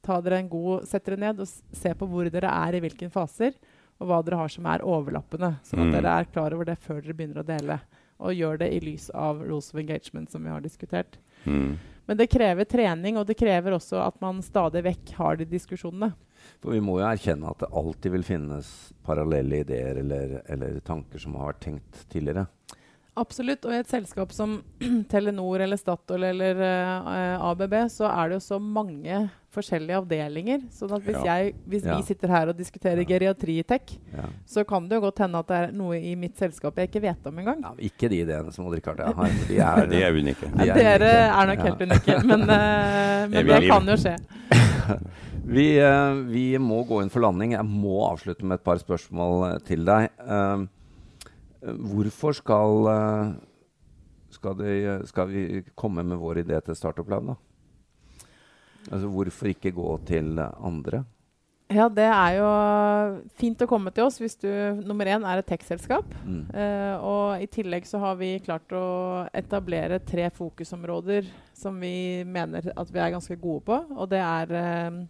ta 0.00 0.20
dere 0.22 0.36
en 0.38 0.48
god, 0.48 0.84
sett 0.86 1.02
dere 1.08 1.16
ned 1.18 1.40
og 1.42 1.48
se 1.50 1.90
på 1.98 2.06
hvor 2.06 2.28
dere 2.30 2.46
er 2.46 2.76
i 2.78 2.80
hvilke 2.84 3.08
faser. 3.10 3.56
Og 4.00 4.08
hva 4.08 4.22
dere 4.24 4.36
har 4.42 4.48
som 4.52 4.66
er 4.66 4.84
overlappende. 4.84 5.56
Sånn 5.64 5.80
at 5.80 5.86
Mm. 5.86 5.92
dere 5.92 6.20
er 6.20 6.24
klar 6.32 6.52
over 6.54 6.64
det 6.64 6.78
før 6.78 7.00
dere 7.02 7.14
begynner 7.14 7.42
å 7.42 7.46
dele. 7.46 7.80
Og 8.20 8.32
gjør 8.32 8.58
det 8.58 8.72
i 8.72 8.80
lys 8.80 9.10
av 9.10 9.40
rules 9.42 9.72
of 9.74 9.80
engagement, 9.80 10.30
som 10.30 10.42
vi 10.42 10.50
har 10.50 10.60
diskutert. 10.60 11.18
Mm. 11.44 11.76
Men 12.06 12.16
det 12.16 12.30
krever 12.30 12.64
trening, 12.64 13.16
og 13.18 13.26
det 13.26 13.36
krever 13.36 13.72
også 13.72 14.06
at 14.06 14.20
man 14.20 14.40
stadig 14.40 14.82
vekk 14.84 15.12
har 15.16 15.36
de 15.36 15.44
diskusjonene. 15.44 16.14
For 16.62 16.70
vi 16.72 16.80
må 16.80 17.00
jo 17.00 17.06
erkjenne 17.06 17.50
at 17.50 17.58
det 17.58 17.68
alltid 17.72 18.12
vil 18.12 18.22
finnes 18.22 18.92
parallelle 19.04 19.60
ideer 19.64 19.96
eller, 19.98 20.42
eller 20.48 20.80
tanker 20.80 21.18
som 21.18 21.34
har 21.34 21.52
vært 21.52 21.60
tenkt 21.60 22.08
tidligere. 22.08 22.46
Absolutt. 23.16 23.64
Og 23.64 23.72
i 23.72 23.78
et 23.80 23.88
selskap 23.88 24.32
som 24.36 24.58
Telenor 25.12 25.62
eller 25.64 25.76
Statoil 25.80 26.22
eller 26.28 26.58
uh, 26.60 27.46
ABB, 27.50 27.74
så 27.88 28.04
er 28.10 28.28
det 28.28 28.36
jo 28.40 28.44
så 28.44 28.58
mange 28.60 29.22
forskjellige 29.56 29.96
avdelinger. 30.02 30.66
sånn 30.70 30.92
at 30.92 31.02
hvis, 31.06 31.16
Ja. 31.24 31.36
jeg, 31.38 31.54
hvis 31.66 31.84
Ja. 31.88 31.96
vi 31.96 32.02
sitter 32.10 32.28
her 32.28 32.48
og 32.52 32.58
diskuterer 32.58 33.00
Ja. 33.00 33.08
geriatritech, 33.08 33.94
Ja. 34.12 34.26
så 34.46 34.66
kan 34.68 34.86
det 34.88 34.98
jo 34.98 35.00
godt 35.06 35.18
hende 35.24 35.38
at 35.40 35.46
det 35.48 35.56
er 35.56 35.72
noe 35.72 35.96
i 35.96 36.14
mitt 36.14 36.36
selskap 36.36 36.76
jeg 36.76 36.90
ikke 36.90 37.00
vet 37.06 37.26
om 37.26 37.38
engang. 37.38 37.62
Ja, 37.64 37.72
ikke 37.88 38.10
de 38.12 38.20
ideene 38.20 38.52
som 38.52 38.66
Odd-Rikard 38.68 39.00
har. 39.00 39.14
De 39.48 39.56
er, 39.58 39.86
de 39.92 40.02
er 40.02 40.12
unike. 40.12 40.52
de 40.52 40.68
er 40.68 40.74
Dere 40.74 41.08
unike. 41.08 41.40
er 41.40 41.46
nok 41.46 41.58
Ja. 41.58 41.64
helt 41.64 41.80
unike, 41.88 42.24
men, 42.30 42.40
uh, 42.42 43.28
men 43.32 43.46
det 43.46 43.70
kan 43.70 43.86
jo 43.86 43.96
skje. 43.96 44.16
Vi, 45.46 45.78
uh, 45.78 46.14
vi 46.26 46.56
må 46.58 46.80
gå 46.88 47.00
inn 47.04 47.08
for 47.12 47.22
landing. 47.22 47.52
Jeg 47.54 47.64
må 47.64 48.00
avslutte 48.10 48.42
med 48.44 48.58
et 48.58 48.64
par 48.66 48.80
spørsmål 48.82 49.44
eh, 49.54 49.58
til 49.66 49.84
deg. 49.86 50.08
Eh, 50.18 50.64
hvorfor 51.74 52.36
skal, 52.36 52.86
eh, 52.92 53.34
skal, 54.30 54.54
de, 54.60 54.76
skal 55.10 55.28
vi 55.32 55.62
komme 55.74 56.04
med 56.06 56.18
vår 56.20 56.42
idé 56.44 56.60
til 56.64 56.76
Startup 56.78 57.08
Lab, 57.08 57.26
da? 57.26 57.36
Altså, 58.92 59.08
hvorfor 59.10 59.50
ikke 59.50 59.72
gå 59.74 59.98
til 60.06 60.38
andre? 60.38 61.04
Ja, 61.74 61.88
det 61.90 62.04
er 62.06 62.36
jo 62.38 62.50
fint 63.40 63.58
å 63.58 63.66
komme 63.66 63.90
til 63.90 64.04
oss 64.06 64.20
hvis 64.22 64.36
du 64.38 64.46
nummer 64.86 65.08
én 65.10 65.24
er 65.26 65.40
et 65.40 65.48
tech-selskap. 65.50 66.06
Mm. 66.22 66.44
Uh, 66.54 66.94
og 67.02 67.42
i 67.42 67.48
tillegg 67.50 67.88
så 67.90 67.98
har 67.98 68.14
vi 68.20 68.36
klart 68.38 68.70
å 68.70 69.26
etablere 69.34 69.98
tre 70.06 70.28
fokusområder 70.30 71.26
som 71.58 71.74
vi 71.82 72.22
mener 72.22 72.70
at 72.70 72.92
vi 72.94 73.02
er 73.02 73.10
ganske 73.16 73.34
gode 73.42 73.64
på. 73.66 73.80
Og 73.98 74.06
det 74.12 74.22
er 74.22 74.54
eh, 74.60 75.00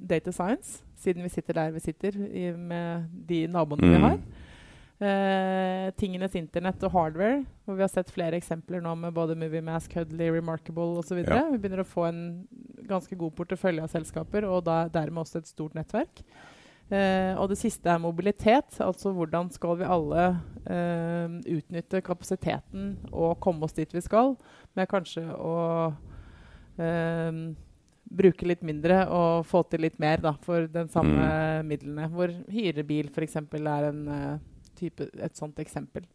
data 0.00 0.32
science, 0.32 0.78
siden 0.96 1.26
vi 1.26 1.34
sitter 1.34 1.58
der 1.60 1.76
vi 1.76 1.84
sitter 1.84 2.16
i, 2.30 2.48
med 2.56 3.10
de 3.28 3.42
naboene 3.52 3.84
vi 3.84 3.98
Mm. 3.98 4.08
har. 4.08 4.18
Eh, 4.98 5.88
tingenes 5.94 6.34
internett 6.34 6.82
og 6.82 6.90
hardware, 6.90 7.44
hvor 7.62 7.76
vi 7.78 7.84
har 7.84 7.90
sett 7.92 8.10
flere 8.10 8.38
eksempler 8.40 8.82
nå 8.82 8.96
med 8.98 9.14
både 9.14 9.36
Moviemask, 9.38 9.92
Hudley, 9.94 10.32
Remarkable 10.34 10.98
osv. 10.98 11.20
Ja. 11.22 11.44
Vi 11.52 11.60
begynner 11.60 11.84
å 11.84 11.86
få 11.86 12.08
en 12.08 12.22
ganske 12.88 13.14
god 13.18 13.36
portefølje 13.38 13.84
av 13.84 13.92
selskaper, 13.92 14.48
og 14.48 14.64
da, 14.66 14.80
dermed 14.90 15.22
også 15.22 15.42
et 15.42 15.52
stort 15.52 15.78
nettverk. 15.78 16.24
Eh, 16.88 17.36
og 17.36 17.50
det 17.52 17.60
siste 17.60 17.90
er 17.92 18.00
mobilitet. 18.00 18.80
Altså 18.82 19.12
hvordan 19.14 19.52
skal 19.52 19.78
vi 19.78 19.86
alle 19.86 20.26
eh, 20.64 21.38
utnytte 21.58 22.02
kapasiteten 22.02 22.94
og 23.12 23.38
komme 23.44 23.68
oss 23.68 23.76
dit 23.76 23.92
vi 23.94 24.02
skal, 24.02 24.34
med 24.74 24.88
kanskje 24.90 25.26
å 25.36 25.56
eh, 26.80 27.42
bruke 28.08 28.48
litt 28.48 28.64
mindre 28.64 29.02
og 29.12 29.46
få 29.46 29.62
til 29.68 29.84
litt 29.84 29.98
mer 30.00 30.22
da, 30.24 30.34
for 30.42 30.66
den 30.72 30.88
samme 30.92 31.62
midlene. 31.68 32.08
Hvor 32.12 32.32
hyrebil 32.50 33.12
f.eks. 33.12 33.36
er 33.42 33.90
en, 33.92 34.06
eh, 34.14 34.38
type, 34.78 35.10
et 35.18 35.36
sånt 35.38 35.58
eksempel. 35.62 36.06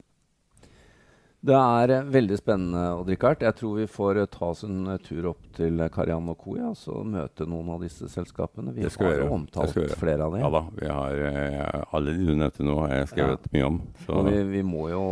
Det 1.44 1.56
er 1.60 1.92
eh, 1.92 2.06
veldig 2.08 2.38
spennende, 2.40 2.82
Odd-Rikard. 3.02 3.42
Jeg 3.44 3.56
tror 3.60 3.74
vi 3.82 3.86
får 3.92 4.22
eh, 4.22 4.28
ta 4.32 4.48
oss 4.54 4.62
en 4.64 4.94
eh, 4.94 5.00
tur 5.04 5.26
opp 5.34 5.50
til 5.58 5.82
Karianne 5.92 6.32
og 6.32 6.40
Co. 6.40 6.54
og 6.56 7.10
møte 7.12 7.44
noen 7.50 7.74
av 7.76 7.82
disse 7.84 8.08
selskapene. 8.10 8.72
Vi 8.72 8.88
skal 8.88 9.10
har 9.10 9.18
jo 9.18 9.18
gjøre. 9.26 9.34
Omtalt 9.36 9.74
skal 9.74 9.92
flere 10.00 10.24
av 10.24 10.38
dem. 10.38 10.40
Ja 10.46 10.52
da. 10.54 10.62
Vi 10.78 10.88
har 10.88 11.90
alle 11.92 12.14
de 12.16 12.30
du 12.30 12.32
nevnte 12.40 12.64
nå, 12.64 12.78
har 12.86 12.94
jeg 12.96 13.10
skrevet 13.12 13.50
mye 13.52 13.66
om. 13.68 13.82
Så 14.06 14.22
vi, 14.30 14.38
vi 14.54 14.62
må 14.64 14.86
jo 14.94 15.04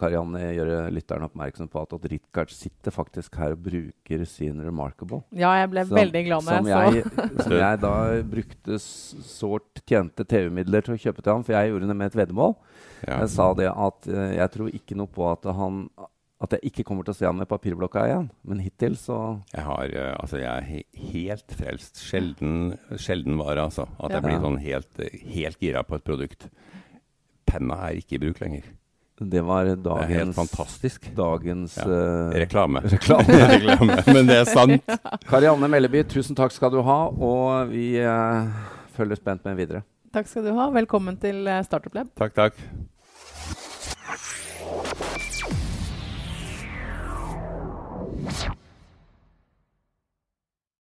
Karian, 0.00 0.32
gjøre 0.56 0.78
lytteren 0.96 1.28
oppmerksom 1.28 1.68
på 1.68 1.84
at 1.84 1.92
Odd-Rikard 1.98 2.56
sitter 2.56 2.96
faktisk 2.96 3.36
her 3.42 3.52
og 3.52 3.60
bruker 3.68 4.24
sin 4.32 4.64
Remarkable. 4.64 5.20
Ja, 5.36 5.52
jeg 5.60 5.74
ble 5.74 5.84
Som- 5.84 6.00
veldig 6.00 6.24
glad 6.30 6.48
når 6.48 6.56
som 6.56 6.72
jeg 6.72 7.04
som 7.44 7.58
jeg 7.58 7.84
da 7.84 7.94
brukte 8.32 8.80
sårt 8.80 9.84
tjente 9.84 10.24
TV-midler 10.24 10.88
til 10.88 10.96
å 10.96 11.00
kjøpe 11.04 11.20
til 11.20 11.36
ham, 11.36 11.44
for 11.44 11.58
jeg 11.58 11.74
gjorde 11.74 11.92
det 11.92 12.00
med 12.00 12.14
et 12.14 12.20
veddemål. 12.24 12.56
Ja. 13.06 13.20
Jeg 13.22 13.28
sa 13.34 13.48
det 13.54 13.70
at 13.72 14.06
uh, 14.10 14.28
jeg 14.36 14.50
tror 14.56 14.70
ikke 14.74 14.96
noe 14.98 15.06
på 15.12 15.26
at 15.32 15.44
han 15.56 15.86
at 16.36 16.52
jeg 16.52 16.68
ikke 16.68 16.84
kommer 16.84 17.06
til 17.06 17.14
å 17.14 17.16
se 17.16 17.24
han 17.24 17.38
med 17.40 17.48
papirblokka 17.48 18.02
igjen. 18.10 18.26
Men 18.44 18.58
hittil 18.60 18.92
så 19.00 19.40
Jeg 19.54 19.62
har, 19.64 19.84
eh, 19.88 20.10
altså 20.20 20.36
jeg 20.36 20.50
er 20.52 20.66
he 20.68 20.82
helt 21.14 21.54
frelst. 21.56 22.02
Sjelden, 22.04 22.74
sjelden 23.00 23.38
vare, 23.40 23.62
altså. 23.64 23.86
At 23.96 24.10
Ja. 24.12 24.18
jeg 24.20 24.26
blir 24.26 24.42
sånn 24.44 24.58
helt, 24.60 25.00
helt 25.32 25.58
gira 25.64 25.80
på 25.82 25.96
et 25.96 26.04
produkt. 26.04 26.44
Penna 27.48 27.78
er 27.88 27.96
ikke 28.02 28.18
i 28.18 28.20
bruk 28.26 28.42
lenger. 28.42 28.68
Det 29.16 29.40
var 29.48 29.64
Det 29.64 29.72
er 29.72 30.06
helt 30.12 30.34
dagens, 30.36 30.36
fantastisk. 30.36 31.08
dagens 31.16 31.78
Ja. 31.78 31.84
eh, 31.88 32.44
Reklame. 32.44 32.80
reklame. 32.96 33.24
Reklame. 33.56 33.96
Men 34.12 34.26
det 34.28 34.36
er 34.36 34.44
sant. 34.44 34.84
Karianne 35.30 35.70
Melleby, 35.72 36.04
tusen 36.04 36.36
takk 36.36 36.52
skal 36.52 36.70
du 36.70 36.82
ha. 36.82 36.98
Og 37.16 37.70
vi 37.72 37.96
uh, 38.04 38.44
følger 38.92 39.16
spent 39.16 39.42
med 39.48 39.56
videre. 39.56 39.82
Takk 40.16 40.30
skal 40.30 40.46
du 40.46 40.54
ha. 40.56 40.70
Velkommen 40.72 41.18
til 41.20 41.44
eh, 41.44 41.60
Startup 41.66 41.92
Lab. 41.92 42.08
Takk, 42.16 42.32
takk. 42.32 42.56